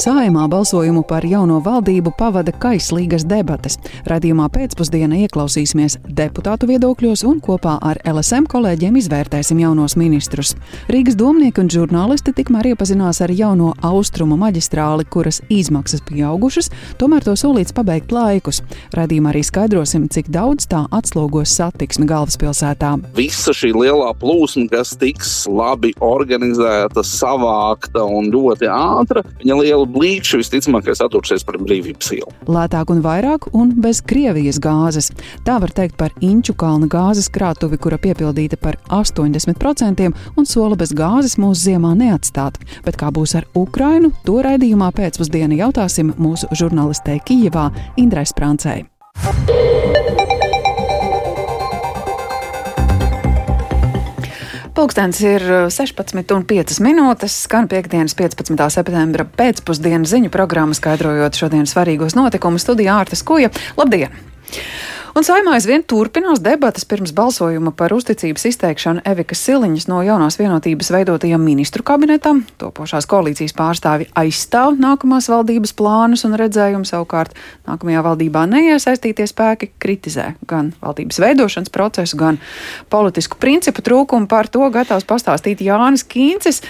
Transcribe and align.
Sājumā 0.00 0.46
balsojumu 0.48 1.02
par 1.04 1.26
jauno 1.28 1.58
valdību 1.60 2.14
pavada 2.16 2.54
kaislīgas 2.56 3.26
debates. 3.28 3.74
Radījumā 4.08 4.46
pēcpusdienā 4.48 5.18
ieklausīsimies 5.26 5.98
deputātu 6.16 6.70
viedokļos 6.70 7.20
un 7.28 7.42
kopā 7.44 7.74
ar 7.84 8.00
LSM 8.08 8.46
kolēģiem 8.48 8.96
izvērtēsim 8.96 9.60
jaunos 9.60 9.98
ministrus. 10.00 10.54
Rīgas 10.88 11.18
domnieki 11.20 11.60
un 11.60 11.68
žurnālisti 11.74 12.32
tikmēr 12.38 12.70
iepazinās 12.70 13.20
ar 13.20 13.34
jauno 13.36 13.74
austrumu 13.84 14.38
maģistrāli, 14.40 15.04
kuras 15.04 15.42
izmaksas 15.52 16.00
pieaugušas, 16.08 16.72
tomēr 16.96 17.28
to 17.28 17.36
solīts 17.36 17.76
pabeigt 17.76 18.16
laikus. 18.16 18.62
Radījumā 18.96 19.34
arī 19.34 19.44
skaidrosim, 19.44 20.08
cik 20.08 20.32
daudz 20.32 20.64
tā 20.72 20.86
atslogos 20.96 21.52
satiksmi 21.60 22.08
galvaspilsētā. 22.08 22.94
Visa 23.20 23.52
šī 23.52 23.74
lielā 23.76 24.14
plūsma, 24.16 24.64
kas 24.72 24.96
tiks 24.96 25.44
labi 25.44 25.92
organizēta, 26.00 27.04
savākta 27.04 28.08
un 28.08 28.32
ļoti 28.32 28.72
ātra, 28.72 29.28
viņa 29.44 29.60
liela 29.60 29.89
blīkšu 29.94 30.40
visticamākais 30.40 31.02
attursies 31.04 31.44
par 31.46 31.58
brīvības 31.62 32.12
ielu. 32.16 32.34
Lētāk 32.50 32.92
un 32.94 33.02
vairāk 33.04 33.50
un 33.56 33.72
bez 33.82 34.02
Krievijas 34.06 34.60
gāzes. 34.62 35.10
Tā 35.46 35.58
var 35.62 35.72
teikt 35.76 35.98
par 36.00 36.14
Inču 36.24 36.54
kalna 36.58 36.88
gāzes 36.90 37.30
krātuvi, 37.32 37.78
kura 37.80 37.98
piepildīta 38.00 38.58
par 38.60 38.78
80% 38.88 40.10
un 40.36 40.48
sola 40.48 40.78
bez 40.80 40.94
gāzes 40.96 41.38
mūsu 41.40 41.70
ziemā 41.70 41.94
neatstāt. 41.98 42.60
Bet 42.86 43.00
kā 43.00 43.10
būs 43.14 43.36
ar 43.38 43.48
Ukrainu, 43.58 44.12
to 44.26 44.40
raidījumā 44.46 44.92
pēcpusdienā 44.96 45.60
jautāsim 45.64 46.14
mūsu 46.20 46.50
žurnālistei 46.56 47.20
Kijevā 47.26 47.70
Indrai 48.00 48.26
Sprancei. 48.28 48.86
Pūkstens 54.70 55.18
ir 55.24 55.42
16,5 55.72 56.30
uh, 56.30 56.82
minūtes. 56.84 57.34
Skan 57.46 57.66
piekdienas 57.70 58.14
15. 58.18 58.54
septembra 58.70 59.26
pēcpusdienas 59.26 60.12
ziņu 60.12 60.30
programma, 60.34 60.76
skaidrojot 60.78 61.38
šodienas 61.40 61.74
svarīgos 61.74 62.14
notikumus 62.18 62.62
studijā 62.66 63.00
Ārtas 63.02 63.24
Kuja. 63.26 63.50
Labdien! 63.80 64.14
Un 65.10 65.24
saimā 65.26 65.56
aizvien 65.56 65.82
turpinās 65.82 66.38
debatas 66.38 66.84
pirms 66.86 67.10
balsojuma 67.16 67.72
par 67.74 67.90
uzticības 67.90 68.44
izteikšanu 68.52 69.02
Evikas 69.10 69.40
Siliņas 69.42 69.88
no 69.90 69.98
jaunās 70.06 70.36
vienotības 70.38 70.92
veidotajam 70.94 71.42
ministru 71.42 71.82
kabinetam. 71.86 72.44
Topošās 72.62 73.08
koalīcijas 73.10 73.56
pārstāvi 73.58 74.06
aizstāv 74.20 74.78
nākamās 74.78 75.26
valdības 75.32 75.74
plānus 75.74 76.22
un 76.28 76.36
redzējumu 76.38 76.86
savukārt 76.86 77.34
nākamajā 77.66 78.04
valdībā 78.06 78.44
neiesaistītie 78.52 79.26
spēki 79.26 79.72
kritizē 79.82 80.28
gan 80.46 80.70
valdības 80.78 81.18
veidošanas 81.24 81.74
procesu, 81.74 82.18
gan 82.20 82.38
politisku 82.92 83.40
principu 83.42 83.82
trūkumu. 83.86 84.30
Par 84.30 84.46
to 84.46 84.70
gatavs 84.70 85.08
pastāstīt 85.10 85.64
Jānis 85.66 86.06
Kīncis. 86.06 86.62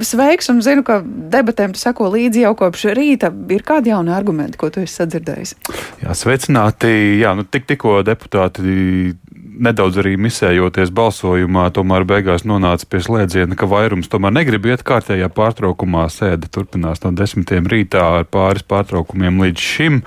Sveiks 0.00 0.48
un 0.54 0.64
zinu, 0.64 0.86
ka 0.88 1.02
debatēm 1.04 1.76
tu 1.76 1.84
seko 1.84 2.08
līdzi 2.16 2.46
jau 2.46 2.54
kopš 2.64 2.88
rīta. 2.96 3.28
Ir 3.52 3.66
kādi 3.66 3.92
jauni 3.92 4.16
argumenti, 4.16 4.56
ko 4.56 4.72
tu 4.72 4.80
esi 4.86 5.02
sadzirdējis? 5.02 5.56
Jā, 6.00 6.16
sveicināti. 6.16 6.94
Jā, 7.20 7.36
nu, 7.36 7.44
tik, 7.44 7.68
tikko 7.74 8.00
deputāti 8.06 9.14
nedaudz 9.54 9.98
arī 10.02 10.14
misējoties 10.18 10.90
balsojumā, 10.94 11.68
tomēr 11.74 12.06
beigās 12.08 12.46
nonāca 12.48 12.88
pie 12.90 13.02
slēdziena, 13.04 13.58
ka 13.58 13.68
vairums 13.70 14.10
tomēr 14.10 14.34
negrib 14.34 14.66
iet 14.70 14.82
kārtējā 14.86 15.28
pārtraukumā. 15.34 16.08
Sēde 16.10 16.50
turpinās 16.50 17.02
no 17.04 17.12
desmitiem 17.14 17.68
rītā 17.70 18.02
ar 18.20 18.26
pāris 18.30 18.66
pārtraukumiem 18.66 19.42
līdz 19.44 19.68
šim. 19.74 20.02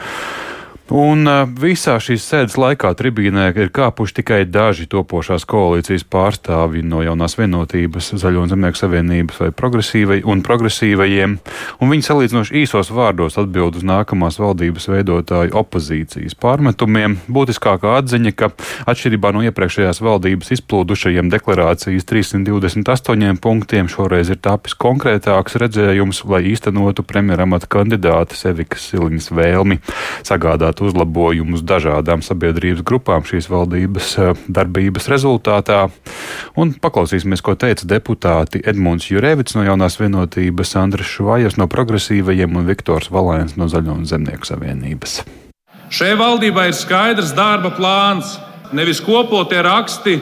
Un 0.87 1.27
visā 1.59 1.97
šīs 1.99 2.23
sēdes 2.23 2.55
laikā 2.55 2.93
tribīnē 2.95 3.49
ir 3.59 3.71
kāpuši 3.75 4.21
tikai 4.21 4.37
daži 4.47 4.85
topošās 4.87 5.43
koalīcijas 5.49 6.05
pārstāvji 6.07 6.85
no 6.87 7.01
jaunās 7.03 7.35
vienotības, 7.35 8.13
Zaļo 8.15 8.45
un 8.45 8.51
Zemnieku 8.53 8.79
savienības 8.79 9.41
vai 9.41 9.49
progresīvai 9.51 10.21
un 10.23 10.43
progresīvajiem, 10.47 11.33
un 11.83 11.91
viņi 11.91 12.07
salīdzinoši 12.07 12.55
īsos 12.61 12.91
vārdos 12.95 13.35
atbild 13.41 13.75
uz 13.75 13.83
nākamās 13.87 14.39
valdības 14.39 14.87
veidotāju 14.93 15.57
opozīcijas 15.59 16.37
pārmetumiem. 16.39 17.17
Būtiskākā 17.27 17.97
atziņa, 17.99 18.33
ka 18.39 18.49
atšķirībā 18.87 19.33
no 19.35 19.43
iepriekšējās 19.49 19.99
valdības 20.07 20.53
izplūdušajiem 20.55 21.33
deklarācijas 21.35 22.07
328 22.07 23.43
punktiem 23.43 23.91
šoreiz 23.91 24.31
ir 24.31 24.39
tapis 24.39 24.77
konkrētāks 24.79 25.59
redzējums, 25.59 26.23
lai 26.31 26.45
īstenotu 26.53 27.03
premjeramata 27.03 27.67
kandidāta 27.75 28.39
Sevikas 28.39 28.87
Siliņas 28.87 29.31
vēlmi 29.35 29.81
sagādāt 30.23 30.76
piedāvāt 30.77 30.81
uzlabojumus 30.81 31.63
dažādām 31.63 32.21
sabiedrības 32.21 32.83
grupām 32.83 33.23
šīs 33.25 33.49
valdības 33.49 34.17
eh, 34.17 34.35
darbības 34.47 35.07
rezultātā. 35.09 35.89
Un 36.55 36.73
paklausīsimies, 36.73 37.41
ko 37.41 37.55
teica 37.55 37.85
deputāti 37.85 38.61
Edmunds 38.65 39.09
Jurevits 39.09 39.55
no 39.55 39.63
jaunās 39.63 39.99
vienotības, 39.99 40.75
Andris 40.75 41.07
Švajas 41.07 41.57
no 41.57 41.67
progresīvajiem 41.67 42.55
un 42.55 42.67
Viktors 42.67 43.09
Valēns 43.09 43.57
no 43.57 43.67
Zaļo 43.67 43.97
un 43.97 44.05
Zemnieku 44.05 44.45
savienības. 44.45 45.23
Šai 45.89 46.15
valdībai 46.17 46.69
ir 46.69 46.75
skaidrs 46.75 47.33
darba 47.33 47.71
plāns, 47.71 48.37
nevis 48.73 48.99
kopotie 48.99 49.61
raksti 49.61 50.19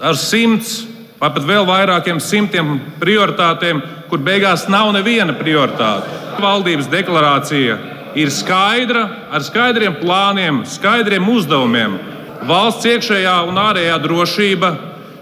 ar 0.00 0.16
simts 0.16 0.84
vai 1.20 1.30
pat 1.32 1.44
vēl 1.46 1.64
vairākiem 1.66 2.20
simtiem 2.20 2.78
prioritātēm, 3.00 3.80
kur 4.10 4.20
beigās 4.20 4.68
nav 4.68 4.92
neviena 4.94 5.34
prioritāte. 5.34 6.22
Valdības 6.42 6.90
deklarācija 6.90 7.93
ir 8.14 8.30
skaidra, 8.30 9.04
ar 9.30 9.44
skaidriem 9.44 9.96
plāniem, 10.00 10.62
skaidriem 10.68 11.28
uzdevumiem. 11.34 11.98
Valsts 12.44 12.86
iekšējā 12.88 13.36
un 13.48 13.60
ārējā 13.60 13.98
drošība, 14.04 14.72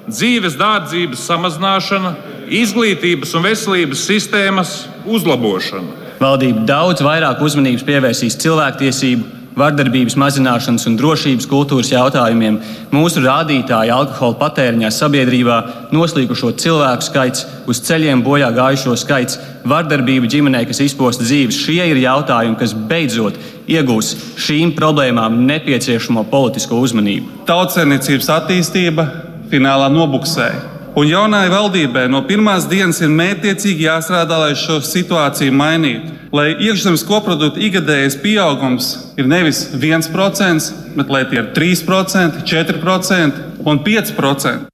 dzīves 0.08 0.56
dārdzības 0.60 1.26
samazināšana, 1.28 2.14
izglītības 2.52 3.36
un 3.38 3.46
veselības 3.46 4.06
sistēmas 4.08 4.72
uzlabošana. 5.06 6.00
Valdība 6.22 6.66
daudz 6.68 7.02
vairāk 7.02 7.40
uzmanības 7.42 7.86
pievērsīs 7.86 8.38
cilvēktiesību 8.42 9.41
vardarbības 9.58 10.16
mazināšanas 10.20 10.86
un 10.88 10.96
drošības 11.00 11.46
kultūras 11.50 11.92
jautājumiem, 11.92 12.58
mūsu 12.94 13.22
rādītāji 13.24 13.92
alkohola 13.92 14.38
patēriņā 14.40 14.90
sabiedrībā, 14.94 15.58
noslīkušo 15.92 16.54
cilvēku 16.62 17.08
skaits, 17.08 17.46
uz 17.68 17.82
ceļiem 17.86 18.24
bojā 18.24 18.50
gājušo 18.56 18.96
skaits, 19.04 19.38
vardarbība 19.68 20.30
ģimenē, 20.32 20.64
kas 20.68 20.82
izposta 20.86 21.26
dzīves. 21.26 21.60
Šie 21.66 21.84
ir 21.92 22.02
jautājumi, 22.02 22.58
kas 22.60 22.74
beidzot 22.74 23.38
iegūs 23.70 24.14
šīm 24.40 24.74
problēmām 24.78 25.42
nepieciešamo 25.46 26.26
politisko 26.32 26.80
uzmanību. 26.82 27.44
Tautsēmniecības 27.48 28.32
attīstība 28.40 29.08
finālā 29.52 29.92
nobuksēja. 29.92 30.71
Un 30.92 31.06
jaunai 31.08 31.46
valdībai 31.48 32.04
no 32.12 32.20
pirmās 32.28 32.66
dienas 32.68 32.98
ir 33.00 33.12
mērķiecīgi 33.16 33.86
jāstrādā, 33.86 34.36
lai 34.42 34.56
šo 34.60 34.76
situāciju 34.84 35.54
mainītu. 35.56 36.18
Lai 36.36 36.50
iekšzemes 36.52 37.04
koprodukta 37.08 37.60
ikgadējais 37.64 38.18
pieaugums 38.20 38.90
ir 39.16 39.28
nevis 39.28 39.64
1%, 39.72 40.68
bet 40.98 41.14
lai 41.14 41.22
tie 41.30 41.40
ir 41.40 41.48
3%, 41.56 42.44
4% 42.44 43.40
un 43.64 43.80
5%. 43.88 44.71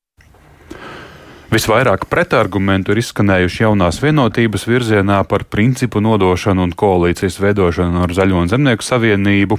Visvairāk 1.48 2.02
pretargumentu 2.12 2.92
ir 2.92 2.98
izskanējuši 3.00 3.62
jaunās 3.62 4.02
vienotības 4.02 4.66
virzienā 4.68 5.22
par 5.30 5.46
principu 5.48 6.02
nodošanu 6.04 6.66
un 6.66 6.74
koalīcijas 6.76 7.38
veidošanu 7.40 8.02
ar 8.04 8.12
Zaļo 8.12 8.42
un 8.42 8.50
Zemnieku 8.52 8.84
savienību. 8.84 9.56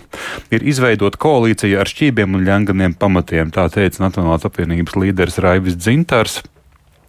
Ir 0.54 0.68
izveidota 0.70 1.18
koalīcija 1.18 1.82
ar 1.82 1.90
šķībiem 1.90 2.38
un 2.38 2.46
ļanganiem 2.46 2.94
pamatiem, 2.94 3.50
tā 3.50 3.66
teica 3.74 4.06
Nacionālās 4.06 4.46
apvienības 4.46 5.00
līderis 5.02 5.42
Raivis 5.42 5.82
Dzintars. 5.82 6.44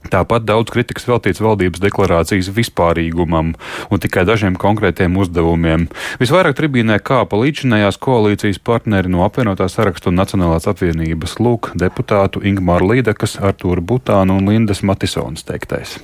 Tāpat 0.09 0.47
daudz 0.49 0.73
kritikas 0.73 1.05
veltīts 1.05 1.43
valdības 1.45 1.83
deklarācijas 1.83 2.49
vispārīgumam 2.57 3.53
un 3.93 4.01
tikai 4.01 4.25
dažiem 4.25 4.57
konkrētiem 4.57 5.19
uzdevumiem. 5.21 5.91
Visvairāk 6.23 6.57
tribīnē 6.57 6.97
kāpa 7.05 7.37
līdzinājās 7.37 8.01
koalīcijas 8.01 8.63
partneri 8.65 9.13
no 9.13 9.27
apvienotā 9.27 9.69
saraksta 9.69 10.09
un 10.09 10.17
Nacionālās 10.17 10.69
apvienības 10.73 11.37
lūk 11.45 11.75
deputātu 11.77 12.41
Ingmāra 12.49 12.89
Līdekas, 12.95 13.37
Artūra 13.45 13.85
Butāna 13.85 14.39
un 14.41 14.49
Lindas 14.49 14.81
Matisons 14.81 15.45
teiktais. 15.45 15.99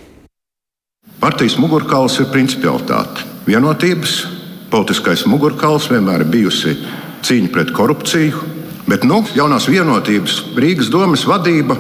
Partijas 1.17 1.57
mugurkauls 1.57 2.19
ir 2.21 2.29
principialitāte. 2.29 3.25
Vienotības 3.49 4.19
politiskais 4.71 5.25
mugurkauls 5.31 5.89
vienmēr 5.89 6.27
ir 6.27 6.33
bijusi 6.35 6.77
cīņa 7.25 7.51
pret 7.55 7.73
korupciju, 7.73 8.45
bet 8.91 9.09
nu, 9.09 9.23
jaunās 9.35 9.71
vienotības 9.73 10.43
Rīgas 10.61 10.93
domas 10.93 11.25
vadība 11.27 11.79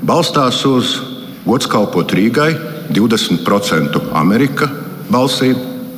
balstās 0.00 0.64
uz 0.64 0.96
Gods 1.50 1.66
kalpot 1.66 2.12
Rīgai 2.14 2.52
20% 2.94 3.96
Amerika 4.14 4.68
balsīm, 5.10 5.56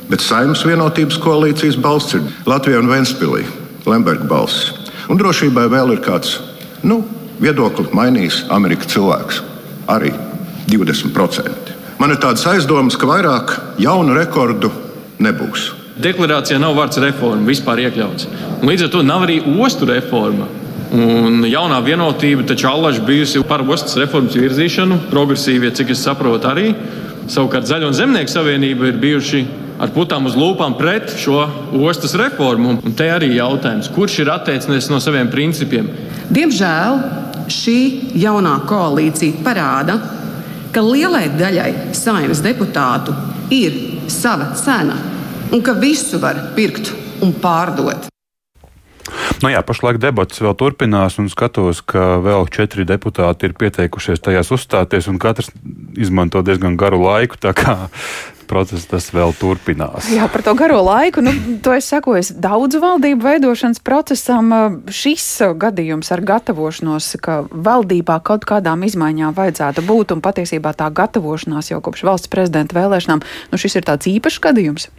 bet 0.09 0.23
Saimnes 0.25 0.63
vienotības 0.65 1.19
koalīcijas 1.21 1.77
balss 1.77 2.15
ir 2.17 2.23
Latvijā 2.49 2.79
un 2.81 2.89
Ventspīlī, 2.89 3.43
Lemberga 3.85 4.25
balss. 4.31 4.71
Un 5.13 5.19
drošībai 5.21 5.67
vēl 5.69 5.93
ir 5.93 6.01
kāds 6.01 6.39
nu, 6.81 7.03
viedokli 7.37 7.85
mainījis 7.93 8.47
Amerikas 8.55 8.95
cilvēks. 8.95 9.43
Arī 9.93 10.09
20%. 10.73 11.77
Man 12.01 12.15
ir 12.15 12.21
tāds 12.23 12.47
aizdoms, 12.49 12.97
ka 12.97 13.11
vairāk 13.11 13.53
jaunu 13.83 14.17
rekordu 14.17 14.73
nebūs. 15.21 15.69
Deklarācijā 16.01 16.57
nav 16.57 16.73
vārds 16.81 16.97
reforma 17.03 17.45
vispār 17.45 17.85
iekļauts. 17.85 18.25
Līdz 18.65 18.87
ar 18.87 18.93
to 18.97 19.05
nav 19.05 19.27
arī 19.27 19.37
ostu 19.61 19.85
reforma. 19.85 20.49
Un 20.93 21.41
jaunā 21.49 21.79
vienotība 21.81 22.45
taču 22.45 22.67
allaž 22.69 22.99
bijusi 23.01 23.41
par 23.49 23.63
ostas 23.65 23.95
reformas 23.97 24.35
virzīšanu, 24.37 24.99
progresīvie, 25.09 25.71
cik 25.73 25.89
es 25.95 26.03
saprotu, 26.05 26.45
arī. 26.51 26.67
Savukārt 27.33 27.65
Zaļo 27.65 27.89
un 27.89 27.97
Zemnieku 27.97 28.29
savienība 28.29 28.91
ir 28.91 28.99
bijuši 29.01 29.41
ar 29.81 29.89
putām 29.95 30.27
uz 30.29 30.37
lūpām 30.37 30.75
pret 30.77 31.15
šo 31.17 31.39
ostas 31.81 32.13
reformu. 32.19 32.77
Un 32.85 32.93
te 32.97 33.09
arī 33.09 33.31
jautājums, 33.39 33.89
kurš 33.95 34.19
ir 34.21 34.31
atteicies 34.35 34.91
no 34.91 35.01
saviem 35.01 35.31
principiem? 35.33 35.89
Diemžēl 36.29 37.01
šī 37.49 37.79
jaunā 38.21 38.59
koalīcija 38.69 39.41
parāda, 39.43 39.97
ka 40.73 40.85
lielai 40.85 41.25
daļai 41.33 41.71
saimnes 41.97 42.45
deputātu 42.45 43.17
ir 43.53 43.81
sava 44.13 44.53
cena 44.57 45.01
un 45.49 45.61
ka 45.65 45.73
visu 45.77 46.21
var 46.21 46.51
pirkt 46.57 46.93
un 47.21 47.33
pārdot. 47.41 48.12
Nu 49.41 49.49
jā, 49.51 49.63
pašlaik 49.65 49.97
debats 49.99 50.39
vēl 50.43 50.53
turpinās, 50.59 51.17
un 51.19 51.31
skatos, 51.31 51.81
ka 51.81 52.19
vēl 52.23 52.47
četri 52.53 52.85
deputāti 52.87 53.49
ir 53.49 53.57
pieteikušies 53.59 54.23
tajās 54.23 54.53
uzstāties, 54.55 55.09
un 55.11 55.19
katrs 55.19 55.51
izmanto 55.99 56.43
diezgan 56.45 56.77
garu 56.79 57.01
laiku 57.03 57.41
process 58.53 58.87
tas 58.89 59.07
vēl 59.13 59.33
turpinās. 59.39 60.07
Jā, 60.13 60.27
par 60.31 60.43
to 60.45 60.53
garo 60.57 60.81
laiku. 60.85 61.23
Nu, 61.25 61.33
to 61.63 61.73
es 61.75 61.87
saku, 61.89 62.15
es 62.19 62.29
daudzu 62.31 62.81
valdību 62.83 63.25
veidošanas 63.25 63.81
procesam 63.85 64.51
šis 64.93 65.25
gadījums 65.59 66.11
ar 66.13 66.23
gatavošanos, 66.27 67.13
ka 67.23 67.41
valdībā 67.49 68.19
kaut 68.25 68.47
kādām 68.49 68.85
izmaiņām 68.87 69.35
vajadzētu 69.37 69.85
būt, 69.87 70.15
un 70.15 70.23
patiesībā 70.25 70.75
tā 70.77 70.89
gatavošanās 70.93 71.71
jau 71.73 71.81
kopš 71.83 72.05
valsts 72.07 72.31
prezidenta 72.33 72.77
vēlēšanām, 72.77 73.23
nu 73.51 73.61
šis 73.61 73.79
ir 73.79 73.87
tāds 73.89 74.09
īpašs 74.11 74.41
gadījums. 74.43 74.89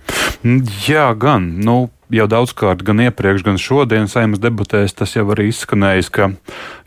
Jā, 0.89 1.11
gan. 1.19 1.55
Nu, 1.65 1.79
jau 2.15 2.27
daudzkārt, 2.31 2.85
gan 2.87 3.03
iepriekš, 3.05 3.45
gan 3.47 3.59
šodien 3.61 4.09
saimnes 4.11 4.41
debatēs 4.43 4.95
tas 4.97 5.15
jau 5.17 5.27
arī 5.35 5.49
izskanējis, 5.51 6.11
ka 6.15 6.31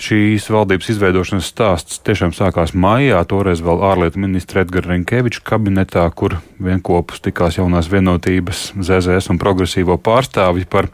šīs 0.01 0.47
valdības 0.53 0.91
izveidošanas 0.93 1.49
stāsts 1.51 2.01
tiešām 2.07 2.33
sākās 2.35 2.73
maijā, 2.77 3.19
toreiz 3.29 3.61
vēl 3.65 3.83
ārlietu 3.89 4.21
ministra 4.23 4.63
Edgara 4.63 4.93
Rinkeviča 4.93 5.43
kabinetā, 5.47 6.05
kur 6.15 6.39
vienopus 6.63 7.21
tikās 7.25 7.59
jaunās 7.59 7.89
vienotības 7.91 8.71
ZZS 8.79 9.31
un 9.33 9.41
progresīvo 9.41 9.99
pārstāvji 10.01 10.67
par 10.71 10.89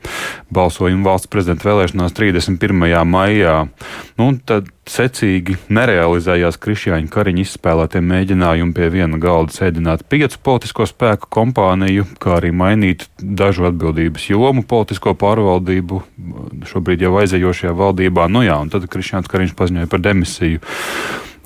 balsojumu 0.53 1.07
valsts 1.07 1.31
prezidenta 1.31 1.69
vēlēšanās 1.69 2.15
31. 2.17 3.03
maijā. 3.07 3.57
Nu, 4.19 4.33
tad 4.45 4.69
secīgi 4.89 5.55
nerealizējās 5.73 6.57
Krišjāņa 6.61 7.09
Kariņa 7.11 7.43
izspēlētie 7.43 8.01
mēģinājumi 8.03 8.75
pie 8.75 8.89
viena 8.93 9.19
galda 9.21 9.55
sēdināt 9.55 10.05
piecu 10.11 10.39
politisko 10.43 10.87
spēku 10.89 11.29
kompāniju, 11.33 12.05
kā 12.23 12.37
arī 12.39 12.51
mainīt 12.55 13.07
dažu 13.19 13.67
atbildības 13.69 14.29
jomu 14.31 14.65
politisko 14.67 15.15
pārvaldību 15.19 16.01
šobrīd 16.69 17.05
jau 17.05 17.15
aizejošajā 17.21 17.75
valdībā. 17.79 18.27
Nu 18.31 18.43
jā, 18.45 18.59
un 18.59 18.73
tad 18.73 18.89
Krišjāns 18.91 19.31
Kariņš 19.31 19.55
paziņoja 19.59 19.91
par 19.91 20.03
demisiju. 20.03 20.63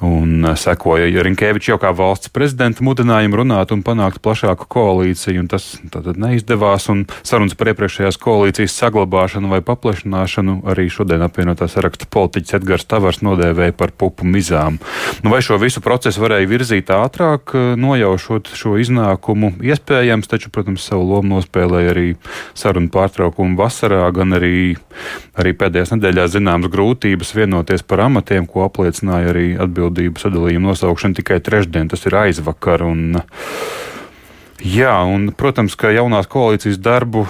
Un 0.06 0.46
uh, 0.46 0.54
sekoja 0.54 1.08
Rinkēviča 1.26 1.72
jau 1.72 1.80
kā 1.82 1.90
valsts 1.98 2.30
prezidenta 2.30 2.84
mudinājumu 2.86 3.40
runāt 3.40 3.72
un 3.74 3.80
panākt 3.86 4.20
plašāku 4.22 4.68
koalīciju, 4.70 5.42
un 5.42 5.48
tas 5.50 5.66
tātad 5.90 6.20
neizdevās. 6.22 6.86
Sarunas 7.26 7.58
par 7.58 7.72
iepriekšējās 7.72 8.20
koalīcijas 8.22 8.76
saglabāšanu 8.78 9.50
vai 9.50 9.64
paplašināšanu 9.66 10.60
arī 10.70 10.86
šodien 10.94 11.26
apvienotā 11.26 11.66
saraksta 11.72 12.06
politiķis 12.14 12.60
Edgars 12.60 12.86
Tavars 12.86 13.24
nodēvēja 13.26 13.74
par 13.80 13.96
pupu 13.98 14.28
mizām. 14.30 14.78
Nu, 15.26 15.32
vai 15.34 15.42
šo 15.42 15.58
visu 15.62 15.82
procesu 15.82 16.22
varēja 16.22 16.52
virzīt 16.52 16.94
ātrāk, 16.94 17.56
uh, 17.58 17.74
nojaušot 17.82 18.54
šo 18.54 18.76
iznākumu? 18.78 19.56
Iespējams, 19.66 20.30
taču, 20.30 20.54
protams, 20.54 20.86
savu 20.86 21.10
lomu 21.10 21.40
nospēlēja 21.40 21.96
arī 21.96 22.08
sarunu 22.54 22.94
pārtraukumu 22.94 23.58
vasarā, 23.58 24.06
gan 24.14 24.38
arī, 24.38 24.78
arī 25.42 25.58
pēdējās 25.58 25.96
nedēļās 25.96 26.38
zināmas 26.38 26.70
grūtības 26.70 27.34
vienoties 27.42 27.82
par 27.82 28.06
amatiem, 28.06 28.46
ko 28.46 28.68
apliecināja 28.70 29.34
arī 29.34 29.50
atbildīgi 29.58 29.87
atbildību 29.88 30.22
sadalījumu 30.22 30.72
nosaukšanu 30.72 31.18
tikai 31.22 31.40
trešdien, 31.44 31.90
tas 31.90 32.06
ir 32.06 32.16
aizvakar. 32.16 32.84
Un, 32.86 33.22
jā, 34.62 34.94
un, 35.08 35.32
protams, 35.32 35.76
ka 35.80 35.92
jaunās 35.96 36.28
koalīcijas 36.28 36.80
darbu 36.80 37.28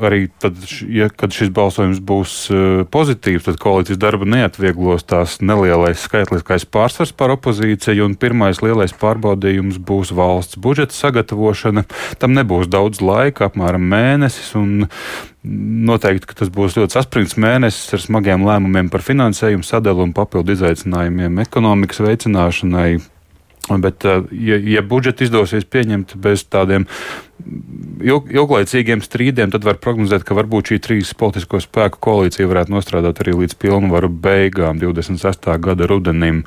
arī 0.00 0.26
tad, 0.40 0.56
ja, 0.88 1.08
kad 1.08 1.34
šis 1.34 1.50
balsojums 1.54 2.00
būs 2.04 2.36
uh, 2.52 2.84
pozitīvs, 2.92 3.44
tad 3.48 3.58
koalīcijas 3.62 4.00
darba 4.00 4.28
neatvieglos 4.28 5.04
tās 5.08 5.40
nelielais 5.44 6.00
skaitliskais 6.06 6.64
pārsvars 6.64 7.12
par 7.16 7.34
opozīciju, 7.34 8.06
un 8.06 8.16
pirmais 8.16 8.62
lielais 8.64 8.94
pārbaudījums 8.96 9.80
būs 9.82 10.14
valsts 10.16 10.60
budžeta 10.62 10.96
sagatavošana. 10.96 11.84
Tam 12.22 12.36
nebūs 12.38 12.70
daudz 12.72 13.02
laika, 13.04 13.50
apmēram 13.50 13.84
mēnesis, 13.92 14.54
un 14.58 14.88
Noteikti, 15.42 16.28
ka 16.30 16.36
tas 16.38 16.50
būs 16.54 16.76
ļoti 16.78 16.94
saspringts 16.94 17.34
mēnesis 17.34 17.96
ar 17.96 18.02
smagiem 18.04 18.44
lēmumiem 18.46 18.86
par 18.92 19.02
finansējumu 19.02 19.66
sadalu 19.66 20.04
un 20.06 20.12
papildu 20.14 20.54
izaicinājumiem 20.54 21.40
ekonomikas 21.42 21.98
veicināšanai. 22.04 23.00
Bet, 23.82 24.04
eh, 24.04 24.22
ja, 24.30 24.58
ja 24.58 24.82
budžetu 24.86 25.26
izdosies 25.26 25.66
pieņemt 25.66 26.14
bez 26.22 26.44
tādiem 26.50 26.86
ilglaicīgiem 28.02 29.02
strīdiem, 29.04 29.52
tad 29.52 29.64
var 29.66 29.78
prognozēt, 29.82 30.24
ka 30.26 30.36
varbūt 30.36 30.72
šī 30.72 30.78
trīs 30.82 31.12
politisko 31.18 31.60
spēku 31.62 32.00
koalīcija 32.02 32.48
varētu 32.50 32.74
nostrādāt 32.74 33.22
arī 33.22 33.34
līdz 33.42 33.56
pilnvaru 33.62 34.10
beigām 34.22 34.80
26. 34.82 35.48
gada 35.62 35.88
rudenim. 35.90 36.42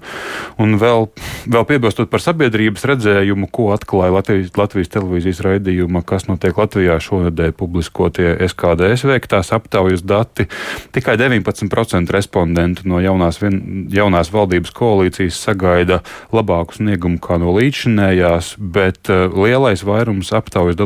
Un 0.62 0.76
vēl, 0.82 1.08
vēl 1.52 1.68
piebilstot 1.70 2.12
par 2.12 2.24
sabiedrības 2.24 2.86
redzējumu, 2.90 3.50
ko 3.54 3.70
atklāja 3.76 4.16
Latvijas, 4.16 4.52
Latvijas 4.60 4.92
televīzijas 4.94 5.44
raidījuma, 5.46 6.04
kas 6.08 6.28
notiek 6.30 6.58
Latvijā 6.60 6.98
šonadēļ 7.04 7.56
publiskotie 7.60 8.36
SKDS 8.50 9.08
veiktās 9.08 9.54
aptaujas 9.56 10.04
dati, 10.06 10.48
tikai 10.96 11.18
19% 11.22 12.14
respondentu 12.16 12.88
no 12.90 13.02
jaunās, 13.04 13.40
vien, 13.44 13.88
jaunās 13.94 14.32
valdības 14.34 14.74
koalīcijas 14.76 15.40
sagaida 15.48 16.02
labāku 16.36 16.80
sniegumu 16.80 17.22
kā 17.24 17.40
no 17.42 17.56
līdzinējās, 17.56 18.56
bet 18.60 19.12
uh, 19.14 19.28
lielais 19.32 19.86
vairums 19.88 20.34
aptaujas 20.36 20.78
dalībnieku 20.80 20.85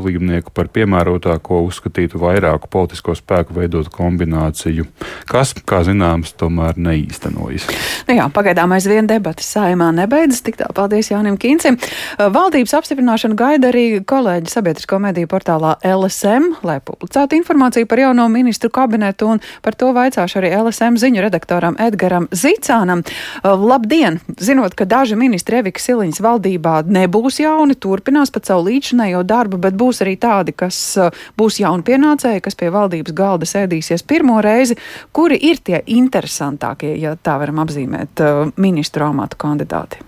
par 0.53 0.69
piemērotāko 0.73 1.61
uzskatītu 1.67 2.19
vairāku 2.21 2.69
politisko 2.71 3.15
spēku 3.17 3.55
veidot 3.57 3.89
kombināciju, 3.93 4.85
kas, 5.29 5.53
kā 5.67 5.81
zināms, 5.87 6.33
tomēr 6.39 6.79
neīstenojas. 6.79 7.67
Nu 8.07 8.15
jā, 8.17 8.27
pagaidām 8.33 8.73
aizvien 8.75 9.07
debatas 9.09 9.49
saimā 9.53 9.91
nebeidzas. 9.95 10.41
Tik 10.45 10.59
tā, 10.61 10.69
paldies 10.75 11.11
Jānim 11.11 11.37
Kīncim. 11.39 11.77
Valdības 12.17 12.75
apstiprināšanu 12.79 13.37
gaida 13.39 13.69
arī 13.71 13.99
kolēģi 14.05 14.51
sabiedrisko 14.53 14.99
mediju 15.03 15.29
portālā 15.31 15.75
LSM, 15.85 16.51
lai 16.65 16.79
publicētu 16.83 17.37
informāciju 17.39 17.89
par 17.89 18.03
jauno 18.03 18.27
ministru 18.31 18.71
kabinetu, 18.73 19.33
un 19.35 19.43
par 19.65 19.77
to 19.79 19.91
vaicāšu 19.95 20.41
arī 20.41 20.53
LSM 20.57 20.99
ziņu 21.01 21.25
redaktoram 21.27 21.77
Edgaram 21.81 22.29
Zicānam. 22.31 23.03
Labdien! 23.43 24.19
Zinot, 24.39 24.75
ka 24.77 24.87
daži 24.89 25.17
ministri 25.19 25.59
Evika 25.59 25.81
Siliņas 25.83 26.21
valdībā 26.23 26.75
nebūs 26.89 27.41
jauni, 27.43 27.77
turpinās 27.79 28.33
pat 28.33 28.49
savu 28.49 28.67
līdzinējo 28.69 29.23
darbu, 29.27 29.59
bet 29.61 29.77
būs 29.79 30.01
arī 30.03 30.15
tādi, 30.21 30.53
kas 30.57 30.77
uh, 30.99 31.09
būs 31.39 31.59
jaunpienācēji, 31.63 32.43
kas 32.45 32.57
pie 32.59 32.71
valdības 32.73 33.15
galda 33.15 33.47
sēdīsies 33.49 34.05
pirmo 34.07 34.39
reizi. 34.43 34.77
Kuri 35.15 35.39
ir 35.49 35.61
tie 35.63 35.81
interesantākie, 35.95 36.93
ja 37.01 37.15
tā 37.15 37.37
varam 37.41 37.63
apzīmēt, 37.63 38.23
uh, 38.23 38.53
ministru 38.59 39.07
amatu 39.09 39.39
kandidāti? 39.39 40.03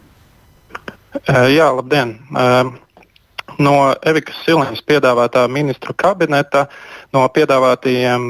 Uh, 1.27 1.47
jā, 1.51 1.67
labdien! 1.75 2.17
No 3.61 3.73
Evikas 4.07 4.37
Siliņas 4.45 4.79
piedāvātā 4.87 5.43
ministru 5.51 5.93
kabineta, 5.93 6.63
no 7.13 7.25
piedāvātajiem 7.35 8.29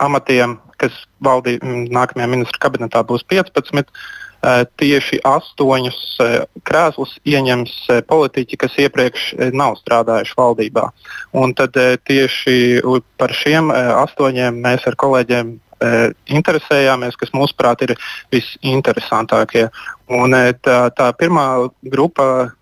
amatiem, 0.00 0.54
kas 0.78 0.94
valdī, 1.20 1.56
nākamajā 1.62 2.28
ministru 2.30 2.62
kabinetā 2.62 3.02
būs 3.04 3.26
15, 3.28 3.82
Eh, 3.82 3.90
tieši 4.42 5.20
astoņus 5.22 5.98
eh, 6.22 6.36
krēslus 6.66 7.14
ieņems 7.28 7.74
eh, 7.88 8.00
politiķi, 8.06 8.58
kas 8.58 8.78
iepriekš 8.82 9.26
nav 9.54 9.76
strādājuši 9.80 10.38
valdībā. 10.38 10.88
Un 11.38 11.54
tad 11.58 11.76
tieši 12.08 12.82
par 13.20 13.34
šiem 13.36 13.70
astoņiem 13.72 14.58
mēs 14.62 14.88
ar 14.90 14.98
kolēģiem 14.98 15.58
interesējāmies, 16.30 17.16
kas 17.18 17.32
mūsuprāt 17.34 17.80
ir 17.82 17.96
visinteresantākie. 18.30 19.64
Un 20.14 20.36
tā, 20.62 20.76
tā 20.94 21.08
pirmā 21.18 21.46
grupa, 21.90 22.52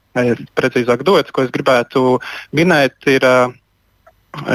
precīzāk 0.57 1.05
dots, 1.05 1.29
ko 1.29 1.45
es 1.45 1.53
gribētu 1.53 2.17
minēt, 2.57 2.97
ir 3.13 3.27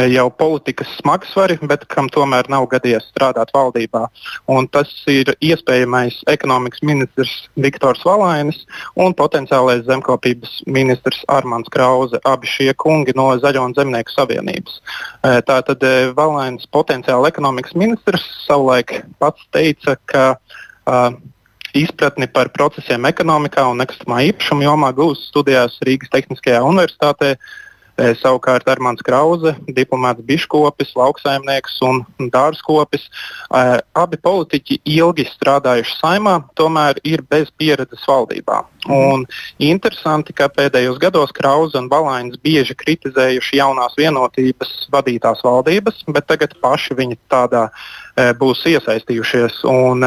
jau 0.09 0.29
politikas 0.31 0.87
smagsvari, 1.01 1.57
bet 1.67 1.83
kam 1.91 2.07
tomēr 2.11 2.47
nav 2.51 2.67
gadījies 2.71 3.09
strādāt 3.11 3.51
valdībā. 3.55 4.05
Un 4.51 4.69
tas 4.71 4.89
ir 5.11 5.33
iespējamais 5.43 6.21
ekonomikas 6.31 6.83
ministrs 6.85 7.33
Viktors 7.59 8.05
Valainis 8.07 8.61
un 8.95 9.13
potenciālais 9.17 9.83
zemkopības 9.87 10.61
ministrs 10.71 11.21
Armāns 11.31 11.69
Krause, 11.73 12.21
abi 12.25 12.49
šie 12.49 12.71
kungi 12.79 13.15
no 13.19 13.27
Zaļo 13.41 13.67
un 13.67 13.75
Zemnieku 13.75 14.15
savienības. 14.15 14.79
E, 14.79 15.35
tātad 15.49 15.83
e, 15.83 15.93
Valainis, 16.15 16.69
potenciāli 16.71 17.29
ekonomikas 17.33 17.75
ministrs, 17.75 18.25
savulaik 18.47 19.01
pats 19.19 19.43
teica, 19.51 19.97
ka 20.07 20.25
uh, 20.35 21.09
izpratni 21.75 22.27
par 22.31 22.49
procesiem 22.55 23.07
ekonomikā 23.09 23.65
un 23.67 23.81
nekustamā 23.83 24.21
īpašuma 24.29 24.63
jomā 24.67 24.91
gūs 24.95 25.27
studijās 25.31 25.77
Rīgas 25.83 26.13
Tehniskajā 26.13 26.63
universitātē 26.63 27.35
E, 27.35 27.64
savukārt 27.95 28.67
Armāns 28.67 29.03
Krause, 29.05 29.55
diplomāts 29.71 30.23
biškopis, 30.27 30.91
lauksaimnieks 30.97 31.77
un 31.87 32.01
dārzkopis. 32.33 33.07
E, 33.07 33.63
abi 33.95 34.19
politiķi 34.19 34.81
ilgi 34.97 35.27
strādājuši 35.29 35.97
saimā, 36.01 36.35
tomēr 36.59 36.99
ir 37.07 37.23
bez 37.29 37.51
pieredzes 37.57 38.03
valdībā. 38.09 38.63
Un 38.91 39.25
interesanti, 39.63 40.35
ka 40.35 40.49
pēdējos 40.51 40.99
gados 41.01 41.33
Krause 41.35 41.79
un 41.79 41.89
Balainis 41.89 42.37
bieži 42.43 42.75
kritizējuši 42.77 43.61
jaunās 43.61 43.95
vienotības 43.97 44.73
vadītās 44.93 45.41
valdības, 45.45 46.03
bet 46.11 46.27
tagad 46.27 46.57
paši 46.61 46.97
viņi 46.99 47.19
tādā 47.31 47.69
e, 47.69 48.33
būs 48.37 48.65
iesaistījušies. 48.75 49.63
Un, 49.71 50.03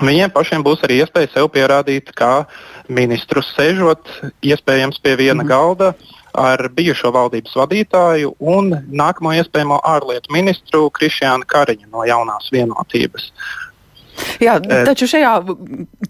Viņiem 0.00 0.30
pašiem 0.32 0.62
būs 0.64 0.84
arī 0.86 1.00
iespēja 1.02 1.28
sev 1.34 1.50
pierādīt, 1.52 2.12
kā 2.16 2.46
ministrus 2.88 3.50
sēžot, 3.56 4.08
iespējams, 4.40 5.00
pie 5.02 5.16
viena 5.18 5.42
mm. 5.42 5.48
galda, 5.50 5.92
ar 6.36 6.62
bijušo 6.72 7.10
valdības 7.14 7.56
vadītāju 7.58 8.36
un 8.38 8.70
nākamo 8.86 9.34
iespējamo 9.40 9.80
ārlietu 9.84 10.32
ministru 10.32 10.86
Krišjānu 10.94 11.48
Kariņu 11.50 11.90
no 11.90 12.06
jaunās 12.08 12.48
vienotības. 12.54 13.32
Jā, 14.40 14.58
eh, 14.60 14.84
taču 14.84 15.08
šajā 15.08 15.32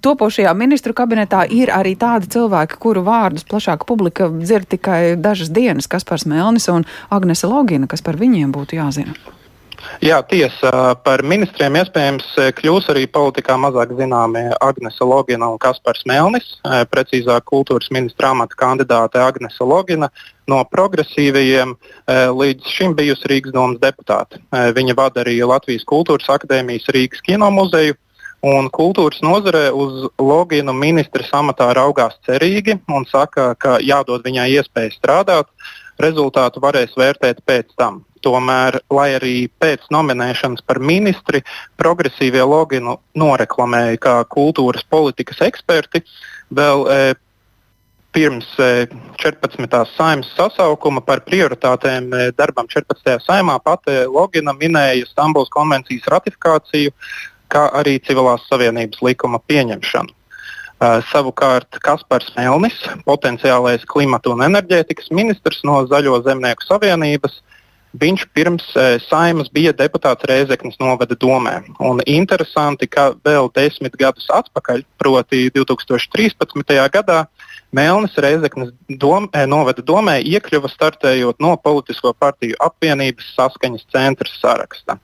topošajā 0.02 0.52
ministru 0.58 0.94
kabinetā 0.96 1.44
ir 1.50 1.70
arī 1.75 1.96
tādi 1.99 2.30
cilvēki, 2.34 2.78
kuru 2.82 3.04
vārdus 3.06 3.46
plašāka 3.46 3.87
publika 3.87 4.28
dzird 4.28 4.68
tikai 4.75 5.16
dažas 5.16 5.50
dienas, 5.50 5.87
kas 5.87 6.04
par 6.04 6.18
Smelnis 6.18 6.68
un 6.68 6.87
Agnese 7.10 7.46
Logina, 7.46 7.87
kas 7.87 8.02
par 8.02 8.18
viņiem 8.18 8.52
būtu 8.52 8.80
jāzina. 8.80 9.14
Jā, 10.04 10.20
tiesa. 10.28 10.94
Par 11.04 11.22
ministriem 11.26 11.76
iespējams 11.80 12.26
kļūs 12.58 12.90
arī 12.92 13.06
politikā 13.10 13.56
mazāk 13.60 13.94
zināmie 13.99 14.46
Agnese 14.60 15.04
Logina 15.04 15.50
un 15.52 15.60
Kaspars 15.60 16.04
Melnis. 16.08 16.52
Precīzāk, 16.92 17.46
kultūras 17.50 17.90
ministra 17.94 18.32
amata 18.34 18.56
kandidāte 18.60 19.20
Agnese 19.20 19.64
Logina 19.64 20.10
no 20.50 20.60
progresīvajiem 20.72 21.75
līdz 22.37 22.70
šim 22.76 22.94
bijusi 22.99 23.28
Rīgas 23.32 23.56
domas 23.56 23.80
deputāte. 23.82 24.40
Viņa 24.50 24.96
vada 24.99 25.25
arī 25.25 25.38
Latvijas 25.44 25.84
Kultūras 25.88 26.30
akadēmijas 26.32 26.88
Rīgas 26.94 27.25
kino 27.26 27.50
muzeju. 27.54 27.99
Un 28.40 28.70
kultūras 28.72 29.20
nozarē 29.20 29.66
uz 29.76 30.06
Loginu 30.16 30.72
ministra 30.72 31.26
amatā 31.37 31.75
raugās 31.76 32.16
cerīgi 32.25 32.78
un 32.88 33.04
saka, 33.04 33.52
ka 33.60 33.76
jādod 33.84 34.25
viņai 34.25 34.49
iespēja 34.56 34.94
strādāt. 34.96 35.50
Rezultātu 36.00 36.62
varēs 36.62 36.97
vērtēt 36.99 37.42
pēc 37.47 37.75
tam. 37.78 38.04
Tomēr, 38.21 38.76
lai 38.92 39.14
arī 39.16 39.35
pēc 39.62 39.87
nominēšanas 39.92 40.61
par 40.69 40.80
ministri 40.85 41.40
progresīvie 41.80 42.42
loginu 42.45 42.99
noreklamēja 43.16 43.97
kā 43.97 44.14
kultūras 44.28 44.85
politikas 44.85 45.40
eksperti, 45.47 46.02
vēl 46.52 46.85
e, 46.85 46.99
pirms 48.12 48.50
e, 48.61 48.69
14. 49.23 49.80
saimnes 49.95 50.28
sasaukuma 50.37 51.00
par 51.07 51.25
prioritātēm 51.25 52.12
e, 52.12 52.28
darbam 52.37 52.69
14. 52.69 53.16
saimā 53.25 53.57
pati 53.64 54.02
Logina 54.04 54.52
minēja 54.52 55.09
Stambulas 55.09 55.49
konvencijas 55.57 56.12
ratifikāciju, 56.12 56.92
kā 57.50 57.66
arī 57.80 57.97
civilās 58.04 58.45
savienības 58.52 59.00
likuma 59.07 59.40
pieņemšanu. 59.49 60.20
Uh, 60.80 61.02
savukārt 61.10 61.76
Kaspars 61.84 62.30
Melnis, 62.38 62.78
potenciālais 63.04 63.82
klimata 63.84 64.30
un 64.32 64.40
enerģētikas 64.46 65.10
ministrs 65.12 65.60
no 65.68 65.82
Zaļo 65.90 66.22
zemnieku 66.25 66.64
savienības, 66.64 67.42
Viņš 67.90 68.22
pirms 68.30 68.66
e, 68.78 68.82
saimas 69.02 69.49
bija 69.50 69.72
deputāts 69.75 70.22
Rēzeknas 70.30 70.76
novada 70.78 71.16
domē. 71.18 71.56
Un 71.82 71.99
interesanti, 72.06 72.87
ka 72.87 73.08
vēl 73.26 73.50
desmit 73.56 73.96
gadus 73.99 74.28
atpakaļ, 74.30 74.84
proti 75.00 75.49
2013. 75.56 76.76
gadā, 76.94 77.25
Melnis 77.73 78.17
Reizeknas 78.19 78.73
dom, 78.89 79.29
eh, 79.33 79.47
novada 79.47 79.83
domē 79.83 80.19
iekļuva 80.27 80.71
startējot 80.73 81.39
no 81.41 81.55
politisko 81.57 82.12
partiju 82.19 82.59
apvienības 82.59 83.31
saskaņas 83.37 83.87
centra 83.93 84.31
saraksta. 84.41 84.99